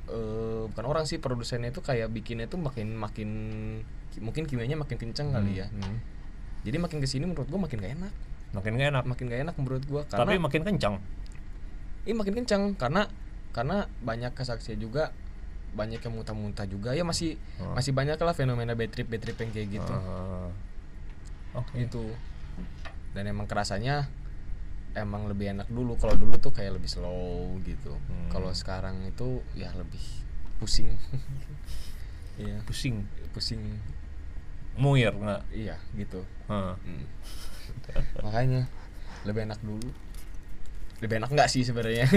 eh 0.07 0.63
bukan 0.67 0.85
orang 0.85 1.03
sih 1.05 1.17
produsennya 1.17 1.69
itu 1.69 1.79
kayak 1.79 2.09
bikinnya 2.09 2.45
tuh 2.45 2.57
makin 2.57 2.95
makin 2.95 3.29
ki- 4.09 4.19
mungkin 4.19 4.43
kimianya 4.43 4.75
makin 4.75 4.97
kenceng 4.97 5.31
kali 5.31 5.57
ya 5.57 5.67
Hmm. 5.67 6.01
jadi 6.61 6.77
makin 6.77 6.99
ke 6.99 7.07
sini 7.07 7.23
menurut 7.23 7.47
gua 7.47 7.61
makin 7.61 7.79
gak 7.79 7.95
enak 7.95 8.13
Makin 8.51 8.75
gak 8.75 8.91
enak. 8.91 9.03
makin 9.05 9.25
gak 9.25 9.41
enak 9.41 9.55
menurut 9.55 9.83
gua 9.85 10.01
Tapi 10.03 10.19
karena 10.27 10.43
makin 10.43 10.61
kencang. 10.61 10.95
ini 12.03 12.13
makin 12.13 12.33
kenceng 12.35 12.63
karena 12.75 13.07
karena 13.51 13.77
banyak 14.01 14.31
kesaksian 14.31 14.75
juga 14.75 15.15
banyak 15.71 15.99
yang 15.99 16.13
muntah-muntah 16.13 16.65
juga 16.65 16.91
ya 16.91 17.03
masih 17.03 17.39
Oh. 17.57 17.71
masih 17.71 17.91
banyak 17.91 18.17
lah 18.17 18.33
fenomena 18.33 18.73
bad 18.73 18.89
trip 18.89 19.07
bad 19.07 19.19
trip 19.19 19.37
yang 19.37 19.51
kayak 19.51 19.67
gitu 19.71 19.93
Ah. 19.93 20.51
Oke. 21.53 21.79
gitu 21.79 22.11
dan 23.11 23.23
emang 23.25 23.45
kerasanya 23.45 24.11
emang 24.95 25.27
lebih 25.27 25.51
enak 25.55 25.67
dulu. 25.71 25.95
Kalau 25.95 26.15
dulu 26.15 26.35
tuh 26.37 26.51
kayak 26.51 26.77
lebih 26.79 26.89
slow 26.91 27.59
gitu. 27.63 27.95
Hmm. 27.95 28.29
kalau 28.31 28.51
sekarang 28.51 29.03
itu 29.07 29.43
ya 29.55 29.71
lebih 29.75 30.01
pusing. 30.59 30.91
Iya. 32.39 32.63
Pusing. 32.65 33.05
pusing. 33.35 33.59
Muir 34.79 35.13
nggak 35.13 35.51
iya 35.53 35.77
gitu. 35.93 36.25
Hmm. 36.49 36.73
makanya 38.25 38.65
lebih 39.27 39.45
enak 39.45 39.59
dulu. 39.61 39.89
Lebih 41.03 41.21
enak 41.21 41.29
nggak 41.29 41.51
sih 41.51 41.61
sebenarnya? 41.67 42.07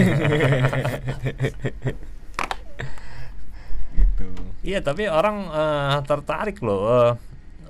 Gitu. 3.94 4.26
Iya, 4.66 4.82
tapi 4.82 5.06
orang 5.06 5.50
eh, 5.50 5.98
tertarik 6.06 6.58
loh 6.62 6.82
eh, 6.86 7.12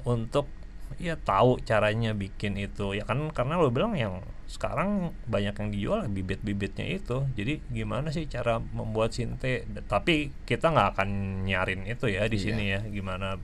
untuk 0.08 0.48
ya 0.98 1.14
tahu 1.16 1.58
caranya 1.60 2.12
bikin 2.12 2.54
itu. 2.56 2.92
Ya 2.92 3.04
kan 3.04 3.30
karena 3.30 3.56
lo 3.56 3.68
bilang 3.68 3.94
yang 3.94 4.20
sekarang 4.44 5.10
banyak 5.24 5.54
yang 5.54 5.68
dijual 5.70 6.00
bibit-bibitnya 6.06 6.86
itu. 6.86 7.24
Jadi 7.32 7.64
gimana 7.68 8.10
sih 8.10 8.26
cara 8.26 8.58
membuat 8.60 9.10
sinte? 9.10 9.64
Tapi 9.84 10.30
kita 10.44 10.68
nggak 10.68 10.88
akan 10.94 11.08
nyarin 11.42 11.84
itu 11.84 12.06
ya 12.06 12.26
di 12.26 12.36
Iya. 12.36 12.44
sini 12.44 12.64
ya. 12.68 12.80
Gimana 12.82 13.40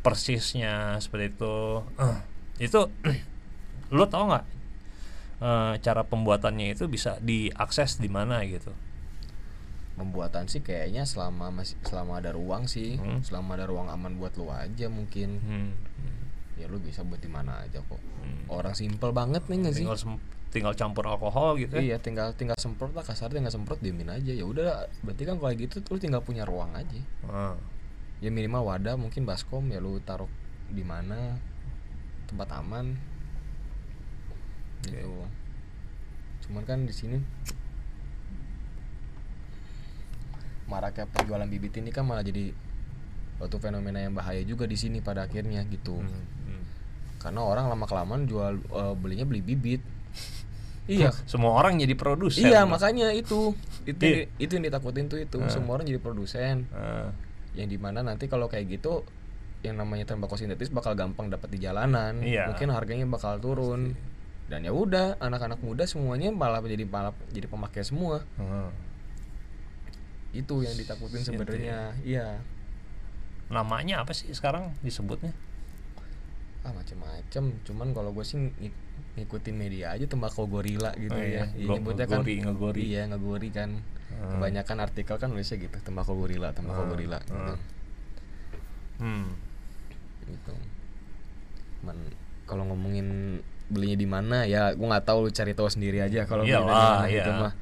persisnya 0.00 0.96
seperti 0.98 1.34
itu. 1.34 1.56
Eh, 1.98 2.16
itu 2.70 2.80
lo 3.96 4.04
tau 4.06 4.24
nggak 4.26 4.44
eh, 5.38 5.74
cara 5.78 6.02
pembuatannya 6.02 6.72
itu 6.72 6.86
bisa 6.86 7.18
diakses 7.20 7.98
di 7.98 8.08
mana 8.08 8.40
gitu? 8.44 8.72
pembuatan 9.96 10.44
sih 10.44 10.60
kayaknya 10.60 11.08
selama 11.08 11.48
masih 11.48 11.80
selama 11.80 12.20
ada 12.20 12.28
ruang 12.28 12.68
sih 12.68 13.00
Hmm. 13.00 13.24
selama 13.24 13.56
ada 13.56 13.64
ruang 13.64 13.88
aman 13.88 14.20
buat 14.20 14.36
lu 14.36 14.52
aja 14.52 14.92
mungkin 14.92 15.40
Hmm. 15.40 15.72
Ya 16.56 16.66
lu 16.66 16.78
bisa 16.78 17.00
buat 17.00 17.18
di 17.18 17.28
mana 17.28 17.60
aja 17.60 17.78
kok 17.80 18.00
Hmm. 18.16 18.42
orang 18.48 18.72
simpel 18.72 19.10
banget 19.10 19.44
nih 19.44 19.58
nggak 19.60 19.74
sih 19.74 19.84
Tinggal 19.84 19.98
tinggal 20.48 20.74
campur 20.74 21.04
alkohol 21.04 21.58
gitu 21.58 21.76
ya. 21.76 21.82
iya 21.84 21.96
tinggal 21.96 22.32
tinggal 22.32 22.56
semprot 22.56 22.90
lah 22.90 23.02
kasar 23.02 23.28
tinggal 23.28 23.50
semprot 23.50 23.76
diemin 23.78 24.08
aja 24.08 24.30
ya 24.30 24.40
udah 24.42 24.88
berarti 25.00 25.22
kan 25.22 25.36
kalau 25.36 25.52
gitu 25.52 25.78
tuh 25.78 25.94
lu 25.94 26.00
tinggal 26.00 26.20
punya 26.20 26.42
ruang 26.42 26.72
aja 26.72 26.96
Ah. 27.26 27.52
ya 28.18 28.30
minimal 28.30 28.64
wadah 28.64 28.94
mungkin 28.94 29.22
baskom 29.22 29.68
ya 29.68 29.76
lu 29.76 30.00
taruh 30.00 30.30
di 30.66 30.80
mana 30.80 31.36
tempat 32.26 32.48
aman 32.54 32.96
gitu 34.82 35.12
cuman 36.42 36.62
kan 36.62 36.78
di 36.82 36.94
sini 36.94 37.18
maraknya 40.66 41.06
penjualan 41.06 41.46
bibit 41.46 41.76
ini 41.76 41.90
kan 41.90 42.02
malah 42.02 42.22
jadi 42.22 42.50
suatu 43.36 43.58
fenomena 43.58 44.00
yang 44.00 44.10
bahaya 44.12 44.40
juga 44.40 44.64
di 44.64 44.74
sini 44.74 44.98
pada 44.98 45.22
akhirnya 45.22 45.62
gitu 45.64 46.00
Hmm, 46.00 46.08
hmm. 46.08 46.24
Karena 47.26 47.42
orang 47.42 47.66
lama 47.66 47.90
kelamaan 47.90 48.22
jual 48.30 48.54
eh, 48.62 48.94
belinya 48.94 49.26
beli 49.26 49.42
bibit. 49.42 49.82
Iya. 50.86 51.10
Semua 51.26 51.58
orang 51.58 51.82
jadi 51.82 51.98
produsen. 51.98 52.46
iya 52.46 52.62
makanya 52.62 53.10
itu. 53.10 53.58
Itu 53.82 54.06
Iya. 54.06 54.30
itu 54.38 54.54
yang 54.54 54.70
ditakutin 54.70 55.10
tuh 55.10 55.18
itu. 55.18 55.42
Ah. 55.42 55.50
semua 55.50 55.74
orang 55.74 55.90
jadi 55.90 55.98
produsen. 55.98 56.62
Ah, 56.70 57.10
yang 57.58 57.66
di 57.66 57.74
mana 57.74 58.06
nanti 58.06 58.30
kalau 58.30 58.46
kayak 58.46 58.70
gitu 58.70 59.02
yang 59.66 59.74
namanya 59.82 60.06
tembakau 60.06 60.38
sintetis 60.38 60.70
bakal 60.70 60.94
gampang 60.94 61.26
dapat 61.26 61.50
di 61.50 61.58
jalanan. 61.58 62.22
Iya. 62.22 62.54
mungkin 62.54 62.70
harganya 62.70 63.02
bakal 63.10 63.34
turun. 63.42 63.98
Dan 64.46 64.62
ya 64.62 64.70
udah 64.70 65.18
anak-anak 65.18 65.58
muda 65.58 65.90
semuanya 65.90 66.30
malah 66.30 66.62
jadi 66.62 66.86
malah 66.86 67.10
jadi 67.34 67.50
pemakai 67.50 67.82
semua. 67.82 68.22
Ah. 68.38 68.70
itu 70.30 70.62
yang 70.62 70.76
ditakutin 70.78 71.26
sebenarnya. 71.26 71.98
Iya. 72.06 72.38
Namanya 73.50 74.06
apa 74.06 74.14
sih 74.14 74.30
sekarang 74.30 74.70
disebutnya? 74.86 75.34
Ah 76.66 76.72
macem-macem 76.72 77.44
cuman 77.62 77.88
kalau 77.90 78.10
gue 78.10 78.22
sih 78.22 78.36
ngik- 78.36 78.82
ngikutin 79.16 79.54
media 79.54 79.86
aja 79.90 80.02
tembakau 80.04 80.44
gorila 80.44 80.90
gitu 80.94 81.10
Oh 81.10 81.22
iya, 81.22 81.46
ya 81.46 81.54
Iya, 81.54 81.64
go- 81.64 81.74
nyebutnya 81.74 82.04
kan 82.04 82.20
ngegori, 82.20 82.34
ngegori. 82.42 82.82
iya 82.82 83.02
ngegori 83.06 83.48
kan 83.50 83.70
Ah. 84.08 84.30
kebanyakan 84.32 84.76
artikel 84.80 85.16
kan 85.16 85.28
nulisnya 85.28 85.58
gitu 85.58 85.76
tembakau 85.80 86.14
gorila 86.14 86.50
tembakau 86.50 86.82
Ah, 86.82 86.88
gorila 86.88 87.18
gitu. 87.20 87.34
ah. 87.36 87.58
Hmm. 88.96 89.28
gitu 90.24 90.52
cuman 91.78 91.96
kalau 92.44 92.62
ngomongin 92.64 93.38
belinya 93.66 93.94
di 93.94 94.06
mana 94.06 94.42
ya 94.44 94.70
gue 94.72 94.82
nggak 94.82 95.04
tahu 95.04 95.26
lu 95.26 95.30
cari 95.30 95.52
tahu 95.52 95.66
sendiri 95.66 95.98
aja 96.00 96.22
kalau 96.24 96.42
di 96.42 96.50
Iyalah, 96.50 96.66
mana 96.98 97.06
iya. 97.06 97.14
gitu 97.16 97.30
mah 97.32 97.52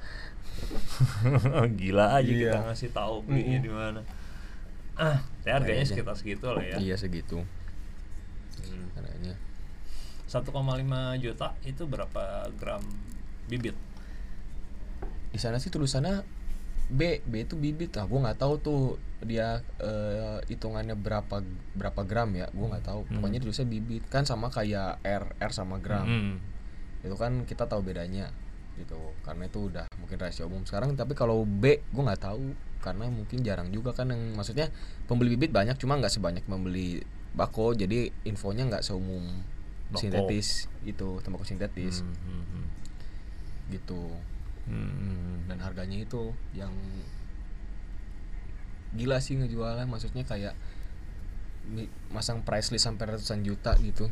Gila 1.74 2.06
aja 2.14 2.24
kita 2.24 2.40
Iya. 2.46 2.60
ngasih 2.62 2.90
tahu 2.90 3.14
belinya 3.22 3.58
Mm-mm. 3.58 3.64
di 3.64 3.70
mana. 3.70 4.00
Ah, 4.94 5.18
ya 5.42 5.58
harganya 5.58 5.82
sekitar 5.82 6.14
segitu 6.14 6.46
lah 6.46 6.62
ya. 6.62 6.76
iya 6.78 6.94
segitu 6.94 7.42
Hmm. 8.66 8.88
harganya 8.94 9.34
1,5 10.24 10.50
juta 11.20 11.52
itu 11.62 11.82
berapa 11.84 12.22
gram 12.54 12.82
bibit? 13.46 13.76
di 15.30 15.36
sana 15.36 15.58
sih 15.58 15.66
tulisannya 15.66 16.22
B 16.84 17.18
B 17.24 17.42
itu 17.42 17.56
bibit 17.56 17.90
ah 17.96 18.04
gue 18.04 18.16
nggak 18.16 18.38
tahu 18.38 18.54
tuh 18.56 18.82
dia 19.20 19.58
eh, 19.80 20.38
hitungannya 20.46 20.94
berapa 20.94 21.42
berapa 21.74 22.00
gram 22.04 22.30
ya 22.32 22.46
gue 22.48 22.66
nggak 22.66 22.84
tahu 22.84 23.00
Hmm. 23.02 23.18
pokoknya 23.18 23.40
tulisnya 23.40 23.66
bibit 23.66 24.04
kan 24.06 24.22
sama 24.22 24.46
kayak 24.46 25.02
R 25.02 25.24
R 25.34 25.50
sama 25.50 25.80
gram 25.80 26.06
Hmm. 26.06 26.34
itu 27.02 27.16
kan 27.16 27.42
kita 27.44 27.66
tahu 27.66 27.82
bedanya 27.82 28.30
gitu 28.74 28.94
karena 29.22 29.46
itu 29.46 29.70
udah 29.70 29.86
mungkin 29.96 30.18
rahasia 30.18 30.44
umum 30.44 30.62
sekarang 30.62 30.94
tapi 30.94 31.14
kalau 31.14 31.42
B 31.42 31.82
gue 31.82 32.02
nggak 32.04 32.22
tahu 32.22 32.54
karena 32.78 33.08
mungkin 33.08 33.40
jarang 33.40 33.72
juga 33.72 33.90
kan 33.90 34.12
yang 34.12 34.36
maksudnya 34.36 34.68
pembeli 35.06 35.34
bibit 35.34 35.50
banyak 35.50 35.74
cuma 35.76 35.96
nggak 35.96 36.12
sebanyak 36.12 36.44
membeli 36.44 37.00
bako 37.34 37.74
jadi 37.74 38.08
infonya 38.22 38.64
nggak 38.64 38.82
seumum 38.82 39.42
Bako. 39.86 40.00
sintetis 40.00 40.48
itu 40.82 41.18
tembakau 41.20 41.42
sintetis 41.42 42.00
Hmm, 42.00 42.14
hmm, 42.16 42.44
hmm. 42.48 42.66
gitu 43.70 44.02
Hmm. 44.64 45.44
dan 45.44 45.60
harganya 45.60 45.98
itu 45.98 46.32
yang 46.52 46.72
gila 48.94 49.18
sih 49.18 49.34
ngejualnya 49.34 49.84
maksudnya 49.84 50.22
kayak 50.22 50.54
masang 52.08 52.40
price 52.40 52.70
list 52.70 52.84
sampai 52.84 53.10
ratusan 53.10 53.40
juta 53.40 53.74
gitu 53.78 54.08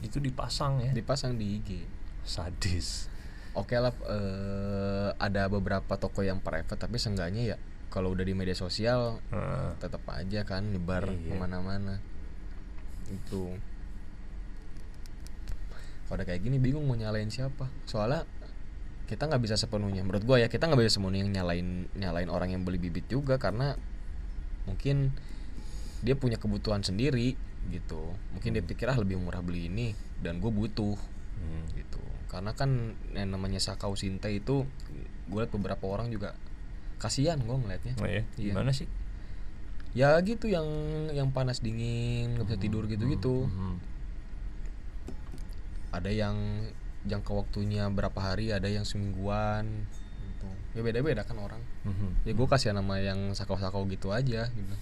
itu 0.00 0.16
dipasang 0.18 0.80
ya. 0.80 0.90
dipasang 0.90 1.36
di 1.36 1.56
IG 1.56 1.84
Sadis. 2.22 3.08
oke 3.52 3.72
lah 3.74 3.92
eh, 4.04 5.10
ada 5.14 5.46
beberapa 5.46 5.96
toko 5.96 6.20
yang 6.20 6.40
private 6.40 6.76
tapi 6.76 6.96
seenggaknya 6.96 7.42
ya 7.46 7.56
kalau 7.88 8.10
udah 8.10 8.22
di 8.22 8.32
media 8.32 8.54
sosial 8.54 9.20
Ah. 9.28 9.76
tetap 9.76 10.04
aja 10.06 10.42
kan 10.42 10.66
nyebar 10.66 11.06
Iya. 11.06 11.24
ke 11.26 11.34
mana-mana 11.34 11.98
itu 13.10 13.58
kalau 16.06 16.18
udah 16.18 16.26
kayak 16.26 16.42
gini 16.42 16.58
bingung 16.58 16.82
mau 16.90 16.98
nyalain 16.98 17.30
siapa. 17.30 17.70
Soalnya 17.86 18.26
kita 19.06 19.30
nggak 19.30 19.42
bisa 19.42 19.54
sepenuhnya. 19.54 20.02
Menurut 20.02 20.26
gua 20.26 20.42
ya 20.42 20.50
kita 20.50 20.66
nggak 20.66 20.82
bisa 20.82 20.98
sepenuhnya 20.98 21.22
nyalain 21.42 21.86
nyalain 21.94 22.26
orang 22.26 22.50
yang 22.50 22.62
beli 22.66 22.82
bibit 22.82 23.06
juga 23.06 23.38
karena 23.38 23.78
mungkin 24.66 25.14
dia 26.02 26.18
punya 26.18 26.34
kebutuhan 26.34 26.82
sendiri 26.82 27.38
gitu. 27.70 28.10
Mungkin 28.34 28.58
dia 28.58 28.64
pikir 28.66 28.90
ah 28.90 28.98
lebih 28.98 29.22
murah 29.22 29.38
beli 29.38 29.70
ini 29.70 29.94
dan 30.18 30.42
gue 30.42 30.50
butuh. 30.50 30.98
Hmm. 31.40 31.64
gitu. 31.78 32.02
Karena 32.26 32.52
kan 32.58 32.98
yang 33.14 33.30
namanya 33.32 33.62
sakau 33.62 33.94
sinte 33.94 34.28
itu 34.34 34.66
gue 35.30 35.38
liat 35.40 35.50
beberapa 35.54 35.86
orang 35.86 36.10
juga 36.10 36.34
kasihan 36.98 37.38
gue 37.38 37.54
ngeliatnya. 37.54 37.94
Oh 38.02 38.08
ya, 38.10 38.26
Iya. 38.34 38.52
gimana 38.52 38.74
sih? 38.74 38.90
Ya 39.90 40.14
gitu 40.22 40.46
yang 40.46 40.66
yang 41.10 41.28
panas 41.30 41.58
dingin 41.58 42.38
nggak 42.38 42.46
bisa 42.46 42.58
tidur 42.58 42.86
gitu 42.86 43.04
gitu 43.06 43.34
Hmm. 43.46 43.76
ada 45.90 46.06
yang 46.06 46.36
jangka 47.02 47.32
waktunya 47.34 47.88
berapa 47.88 48.14
hari 48.14 48.54
ada 48.54 48.70
yang 48.70 48.86
semingguan. 48.86 49.88
Gitu 50.22 50.46
ya 50.78 50.80
beda 50.84 51.00
beda 51.02 51.22
kan 51.26 51.36
orang. 51.36 51.58
Hmm. 51.82 52.14
ya 52.22 52.30
gue 52.30 52.46
kasihan 52.46 52.78
sama 52.78 53.02
yang 53.02 53.34
sakau 53.34 53.58
sakau 53.58 53.82
gitu 53.90 54.14
aja 54.14 54.46
gitu. 54.46 54.74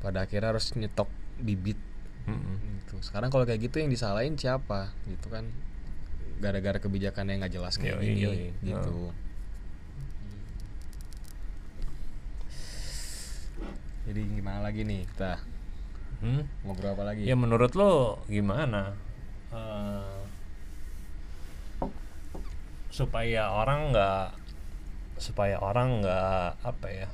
Pada 0.00 0.24
akhirnya 0.24 0.54
harus 0.54 0.70
nyetok 0.72 1.10
bibit. 1.42 1.76
Hmm. 2.24 2.38
gitu. 2.86 3.02
Sekarang 3.02 3.28
kalau 3.28 3.42
kayak 3.42 3.58
gitu 3.64 3.82
yang 3.82 3.90
disalahin 3.90 4.38
siapa? 4.38 4.94
Gitu 5.10 5.26
kan. 5.26 5.50
Gara-gara 6.38 6.78
kebijakan 6.78 7.28
yang 7.28 7.42
nggak 7.42 7.52
jelas 7.52 7.74
kayak 7.76 7.98
Yoi, 8.00 8.06
gini 8.06 8.20
yoi. 8.22 8.38
gitu 8.62 9.10
jadi 14.02 14.20
gimana 14.26 14.60
lagi 14.62 14.82
nih 14.82 15.04
kita 15.06 15.40
Hmm? 16.20 16.44
ngobrol 16.62 16.92
apa 16.92 17.04
lagi 17.06 17.24
Ya 17.24 17.32
menurut 17.32 17.72
lo 17.72 18.20
gimana? 18.26 18.92
Eh, 19.48 20.20
supaya 22.90 23.48
orang 23.48 23.88
nggak 23.88 24.26
supaya 25.16 25.56
orang 25.56 26.00
nggak 26.00 26.60
apa 26.60 26.86
ya 26.88 27.08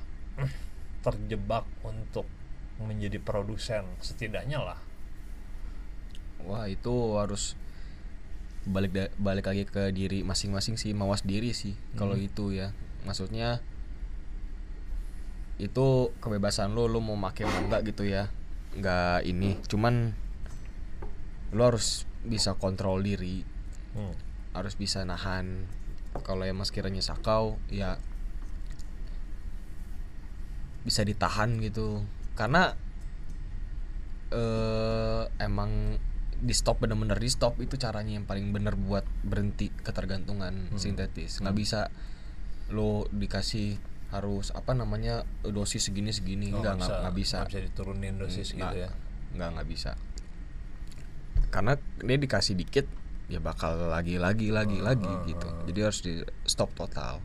terjebak 1.00 1.62
untuk 1.82 2.26
menjadi 2.76 3.16
produsen 3.18 3.86
setidaknya 4.00 4.58
lah. 4.58 4.78
wah 6.42 6.66
itu 6.66 6.90
harus 7.14 7.54
balik 8.64 8.90
balik 9.16 9.46
lagi 9.46 9.62
ke 9.64 9.90
diri 9.90 10.22
masing-masing 10.22 10.74
sih 10.74 10.90
mawas 10.90 11.22
diri 11.22 11.50
sih 11.50 11.74
kalau 11.94 12.14
Hmm. 12.14 12.26
itu 12.26 12.44
ya 12.52 12.74
maksudnya 13.02 13.62
itu 15.56 16.12
kebebasan 16.20 16.76
lo 16.76 16.84
lo 16.84 17.00
mau 17.00 17.16
mau 17.16 17.32
enggak 17.32 17.82
gitu 17.88 18.04
ya. 18.04 18.28
Nggak 18.76 19.24
ini 19.24 19.56
cuman 19.68 20.12
lo 21.56 21.62
harus 21.64 22.04
bisa 22.26 22.54
kontrol 22.58 23.00
diri. 23.00 23.42
Hmm. 23.96 24.12
harus 24.52 24.72
bisa 24.76 25.04
nahan. 25.04 25.68
Kalau 26.24 26.40
emang 26.44 26.64
sekiranya 26.64 27.00
sakau 27.04 27.60
ya 27.68 28.00
bisa 30.84 31.04
ditahan 31.04 31.60
gitu. 31.60 32.04
Karena 32.36 32.72
eh 34.32 35.22
emang 35.40 36.00
di 36.36 36.52
stop 36.52 36.84
bener-bener 36.84 37.16
di 37.16 37.32
stop 37.32 37.56
itu 37.64 37.80
caranya 37.80 38.20
yang 38.20 38.28
paling 38.28 38.52
bener 38.52 38.76
buat 38.76 39.04
berhenti 39.24 39.72
ketergantungan 39.72 40.72
Hmm. 40.72 40.80
sintetis. 40.80 41.40
Nggak 41.40 41.56
bisa 41.56 41.80
lo 42.72 43.08
dikasih 43.12 43.76
harus 44.06 44.54
apa 44.54 44.70
namanya 44.72 45.22
dosis 45.42 45.82
segini 45.84 46.14
segini. 46.14 46.54
Oh, 46.54 46.62
nggak 46.62 46.74
nggak 46.78 46.90
nggak 47.02 47.14
bisa. 47.16 47.38
nggak 47.42 47.50
bisa. 47.52 47.64
Diturunin 47.66 48.14
dosis 48.16 48.46
Nggak, 48.54 48.70
gitu 48.72 48.76
ya? 48.86 48.90
nggak 49.34 49.48
nggak 49.58 49.68
bisa. 49.68 49.92
Karena 51.50 51.72
dia 52.00 52.16
dikasih 52.16 52.54
dikit 52.54 52.86
ya 53.26 53.42
bakal 53.42 53.90
lagi 53.90 54.22
lagi 54.22 54.54
lagi 54.54 54.78
Ah, 54.78 54.94
lagi 54.94 55.10
ah, 55.10 55.26
gitu. 55.26 55.48
ah. 55.50 55.66
jadi 55.66 55.78
harus 55.82 56.00
di 56.00 56.14
stop 56.46 56.70
total. 56.78 57.18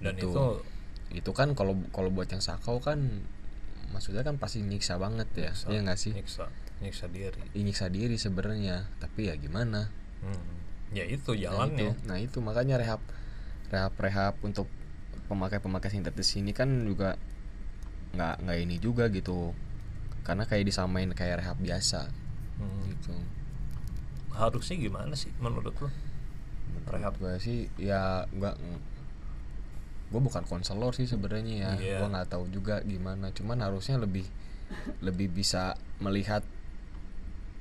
Dan 0.00 0.16
Gitu. 0.16 0.28
itu 0.28 0.44
itu 1.10 1.30
kan 1.34 1.52
kalau 1.52 1.74
kalau 1.90 2.08
buat 2.12 2.30
yang 2.30 2.40
sakau 2.40 2.78
kan 2.78 3.24
maksudnya 3.90 4.22
kan 4.22 4.36
pasti 4.36 4.60
nyiksa 4.60 5.00
banget 5.00 5.26
ya. 5.34 5.50
Nyiksa, 5.50 5.66
ya 5.68 5.78
nggak 5.82 5.98
sih? 5.98 6.12
nyiksa 6.14 6.44
nyiksa 6.80 7.06
diri. 7.08 7.40
Ya, 7.52 7.60
nyiksa 7.60 7.86
diri 7.88 8.16
sebenarnya. 8.16 8.88
Tapi 9.00 9.28
ya 9.28 9.34
gimana? 9.36 9.88
Hmm. 10.20 10.60
ya 10.92 11.04
itu 11.06 11.32
Nah, 11.32 11.36
itu. 11.36 11.44
Jalannya 11.48 11.90
nah 12.04 12.18
itu. 12.18 12.38
Makanya 12.40 12.76
rehab 12.76 13.00
rehab 13.72 13.94
rehab 13.96 14.34
untuk 14.42 14.68
pemakai 15.30 15.62
pemakai 15.62 15.94
sintetis 15.94 16.34
ini 16.34 16.50
kan 16.50 16.66
juga 16.82 17.14
nggak 18.18 18.42
nggak 18.42 18.58
ini 18.58 18.76
juga 18.82 19.06
gitu. 19.14 19.54
Karena 20.26 20.44
kayak 20.44 20.66
disamain 20.66 21.14
kayak 21.14 21.46
rehab 21.46 21.58
biasa. 21.62 22.10
Hmm. 22.58 22.82
gitu. 22.90 23.14
Harusnya 24.34 24.76
gimana 24.82 25.14
sih 25.14 25.30
menurut 25.38 25.72
lo 25.78 25.88
rehab? 26.90 27.14
gue 27.22 27.34
sih 27.38 27.70
ya 27.78 28.26
nggak 28.30 28.54
gue 30.10 30.20
bukan 30.20 30.42
konselor 30.50 30.90
sih 30.90 31.06
sebenarnya 31.06 31.54
ya. 31.54 31.72
Iya. 31.78 31.96
gue 32.02 32.08
nggak 32.10 32.28
tahu 32.34 32.50
juga 32.50 32.82
gimana. 32.82 33.30
Cuman 33.30 33.62
harusnya 33.62 34.02
lebih 34.02 34.26
lebih 35.06 35.30
bisa 35.30 35.78
melihat 36.02 36.42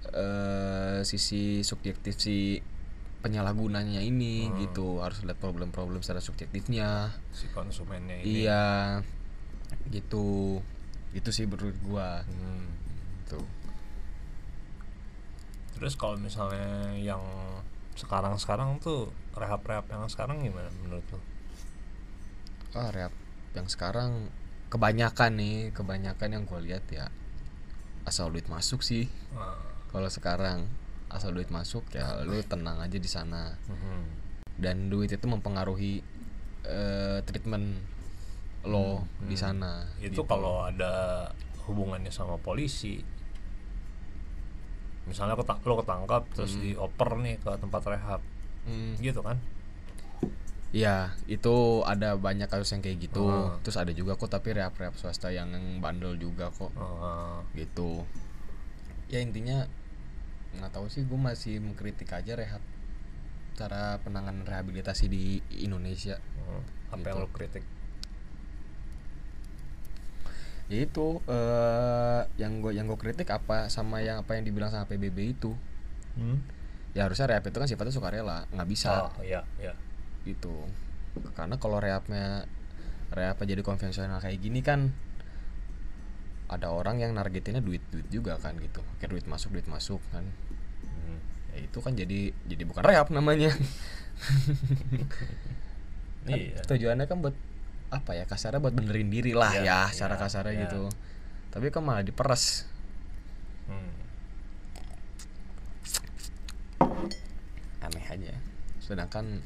eh 0.09 1.05
sisi 1.05 1.61
subjektif 1.61 2.17
si 2.17 2.57
penyalahgunanya 3.19 3.99
ini 3.99 4.47
Hmm. 4.47 4.57
gitu. 4.63 5.03
Harus 5.03 5.21
lihat 5.23 5.39
problem-problem 5.39 5.99
secara 6.01 6.23
subjektifnya. 6.23 7.13
Si 7.35 7.47
konsumennya 7.51 8.23
ini. 8.23 8.43
Iya. 8.47 8.99
Gitu. 9.91 10.59
Itu 11.11 11.29
sih 11.33 11.45
menurut 11.45 11.75
gua. 11.83 12.23
Hmm. 12.23 12.65
tuh 13.29 13.45
terus 15.77 15.93
kalau 15.95 16.17
misalnya 16.19 16.91
yang 16.97 17.21
sekarang-sekarang 17.95 18.83
tuh 18.83 19.15
rehab-rehab 19.31 19.87
yang 19.87 20.09
sekarang 20.11 20.43
gimana 20.43 20.67
menurut 20.83 21.05
lo 21.13 21.19
ah 22.73 22.91
rehab 22.91 23.13
yang 23.53 23.69
sekarang 23.69 24.27
kebanyakan 24.67 25.39
nih 25.39 25.55
kebanyakan 25.71 26.29
yang 26.35 26.43
gue 26.49 26.59
lihat 26.67 26.83
ya 26.91 27.07
asal 28.03 28.33
duit 28.33 28.49
masuk 28.49 28.81
sih. 28.81 29.05
Ah, 29.37 29.55
kalau 29.93 30.09
sekarang 30.09 30.65
asal 31.09 31.31
duit 31.31 31.49
masuk 31.49 31.85
ya 31.89 32.21
lu 32.21 32.37
tenang 32.43 32.77
aja 32.77 32.95
di 32.95 33.05
sana 33.05 33.53
mhm. 33.65 33.99
dan 34.57 34.87
duit 34.87 35.09
itu 35.09 35.25
mempengaruhi 35.25 36.01
eh, 36.63 37.19
treatment 37.23 37.81
lo 38.61 39.01
Hmm, 39.17 39.25
di 39.25 39.35
sana 39.35 39.87
itu 39.97 40.11
gitu. 40.13 40.21
kalau 40.23 40.63
ada 40.63 41.25
hubungannya 41.63 42.09
sama 42.09 42.35
polisi 42.37 42.99
misalnya 45.05 45.33
keta- 45.33 45.63
lo 45.63 45.79
ketangkap 45.79 46.23
terus 46.31 46.53
Hmm. 46.53 46.61
dioper 46.63 47.09
nih 47.17 47.35
ke 47.37 47.51
tempat 47.55 47.81
rehab 47.87 48.21
Hmm, 48.61 48.93
gitu 48.99 49.21
kan 49.21 49.39
Iya, 50.69 51.17
itu 51.25 51.81
ada 51.81 52.13
banyak 52.13 52.45
kasus 52.45 52.69
yang 52.69 52.85
kayak 52.85 53.01
gitu. 53.01 53.25
Ah. 53.25 53.57
Terus 53.65 53.73
ada 53.73 53.89
juga 53.89 54.13
kok 54.13 54.29
tapi 54.29 54.53
rehab-rehab 54.53 54.93
swasta 54.93 55.33
yang 55.33 55.49
bandel 55.81 56.13
juga 56.13 56.53
kok 56.53 56.69
Ah, 56.77 57.41
gitu. 57.57 58.05
Ya 59.07 59.17
intinya 59.17 59.65
nggak 60.57 60.71
tahu 60.73 60.89
sih 60.89 61.05
gue 61.05 61.19
masih 61.19 61.61
mengkritik 61.61 62.09
aja 62.09 62.33
rehab 62.33 62.63
cara 63.53 63.99
penanganan 64.01 64.47
rehabilitasi 64.47 65.11
di 65.11 65.43
Indonesia. 65.61 66.15
hmm. 66.17 66.95
apa 66.95 67.05
Gitu. 67.05 67.09
yang 67.11 67.19
lo 67.21 67.29
kritik 67.29 67.65
Ya 70.69 70.85
itu 70.85 71.17
eh 71.25 72.21
yang 72.37 72.61
gue 72.61 72.77
yang 72.77 72.85
gue 72.85 72.97
kritik 73.01 73.25
apa 73.33 73.73
sama 73.73 74.05
yang 74.05 74.21
apa 74.21 74.37
yang 74.37 74.45
dibilang 74.45 74.69
sama 74.69 74.85
PBB 74.85 75.33
itu. 75.33 75.57
hmm? 76.13 76.37
Ya 76.93 77.09
harusnya 77.09 77.25
rehab 77.25 77.45
itu 77.49 77.57
kan 77.57 77.65
sifatnya 77.65 77.93
sukarela, 77.93 78.45
nggak 78.53 78.69
bisa 78.69 79.09
oh 79.09 79.21
iya 79.25 79.41
iya 79.57 79.73
gitu 80.25 80.65
karena 81.33 81.57
kalau 81.57 81.81
rehabnya 81.81 82.45
rehabnya 83.09 83.45
jadi 83.57 83.61
konvensional 83.65 84.21
kayak 84.21 84.37
gini 84.41 84.61
kan 84.61 84.93
ada 86.49 86.73
orang 86.73 86.97
yang 86.97 87.13
nargetinnya 87.13 87.61
duit 87.61 87.81
duit 87.93 88.09
juga 88.09 88.35
kan 88.41 88.57
gitu. 88.57 88.81
Kayak 88.97 89.09
duit 89.13 89.25
masuk 89.29 89.53
duit 89.53 89.67
masuk 89.69 90.01
kan. 90.09 90.25
Hmm. 90.83 91.21
ya 91.53 91.65
itu 91.65 91.77
kan 91.79 91.93
jadi 91.93 92.33
jadi 92.49 92.63
bukan 92.65 92.81
rehab 92.83 93.13
namanya. 93.13 93.53
Kan 96.19 96.35
iya. 96.35 96.59
tujuannya 96.67 97.07
kan 97.07 97.23
buat 97.23 97.31
apa 97.89 98.11
ya 98.11 98.27
kasarnya 98.27 98.59
buat 98.59 98.75
benerin 98.75 99.07
diri 99.07 99.31
lah 99.31 99.55
Ya, 99.55 99.63
ya, 99.63 99.79
secara 99.87 100.19
ya, 100.19 100.21
kasarnya 100.27 100.53
ya. 100.53 100.61
gitu. 100.67 100.91
Tapi 101.49 101.71
kan 101.71 101.81
malah 101.81 102.03
diperes. 102.03 102.67
Hmm. 103.71 103.95
aneh 107.79 108.05
aja. 108.11 108.35
Sedangkan 108.83 109.39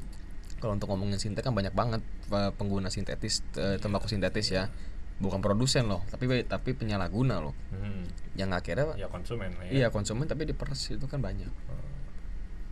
kalau 0.57 0.73
untuk 0.79 0.89
ngomongin 0.89 1.19
sintetis 1.19 1.45
kan 1.45 1.53
banyak 1.53 1.75
banget 1.75 2.01
eh, 2.31 2.51
pengguna 2.57 2.89
sintetis 2.89 3.45
eh, 3.59 3.77
tembakau 3.77 4.09
sintetis 4.09 4.49
ya 4.49 4.71
bukan 5.17 5.39
produsen 5.39 5.85
loh 5.85 6.01
tapi 6.09 6.25
tapi 6.43 6.73
penyalahguna 6.73 7.37
loh 7.39 7.53
Hmm. 7.69 8.05
yang 8.33 8.49
akhirnya 8.49 8.93
ya 8.95 9.07
konsumen 9.07 9.53
ya 9.67 9.69
iya 9.69 9.87
konsumen 9.89 10.25
tapi 10.25 10.45
diperes 10.45 10.89
itu 10.89 11.05
kan 11.05 11.19
banyak 11.19 11.49
Hmm. 11.49 11.91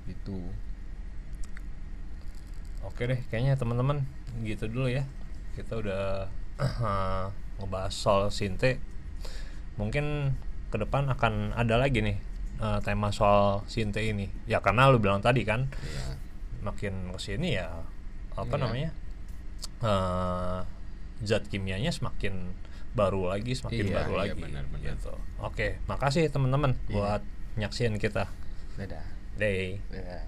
gitu 0.08 0.42
Oke 2.82 3.06
deh, 3.06 3.22
kayaknya 3.30 3.54
teman-teman 3.54 4.02
gitu 4.42 4.66
dulu 4.66 4.90
ya. 4.90 5.06
Kita 5.54 5.78
udah 5.78 6.26
ngebahas 7.62 7.94
soal 7.94 8.34
sinte. 8.34 8.82
Mungkin 9.78 10.34
ke 10.74 10.82
depan 10.82 11.06
akan 11.06 11.54
ada 11.54 11.78
lagi 11.78 12.02
nih 12.02 12.18
eh, 12.58 12.80
tema 12.82 13.14
soal 13.14 13.62
sinte 13.68 14.02
ini. 14.02 14.34
Ya 14.50 14.66
karena 14.66 14.90
lu 14.90 14.98
bilang 14.98 15.22
tadi 15.22 15.46
kan, 15.46 15.70
ya 15.70 16.18
makin 16.66 17.14
ke 17.14 17.20
sini 17.22 17.54
ya 17.54 17.70
apa 18.34 18.50
Iya. 18.50 18.60
namanya 18.60 18.90
eh, 19.82 20.60
zat 21.24 21.48
kimianya 21.48 21.94
semakin 21.94 22.54
baru 22.92 23.32
lagi, 23.32 23.56
semakin 23.56 23.88
Iya, 23.88 23.96
baru 24.04 24.14
iya, 24.14 24.20
lagi. 24.28 24.42
benar, 24.42 24.64
benar. 24.68 24.96
Gitu. 25.00 25.14
Oke, 25.40 25.68
makasih 25.88 26.28
teman-teman 26.28 26.76
Iya. 26.88 26.92
buat 26.92 27.22
nyaksiin 27.56 27.96
kita. 27.98 28.28
dadah 28.80 29.04
Day. 29.36 29.80
dadah 29.92 30.24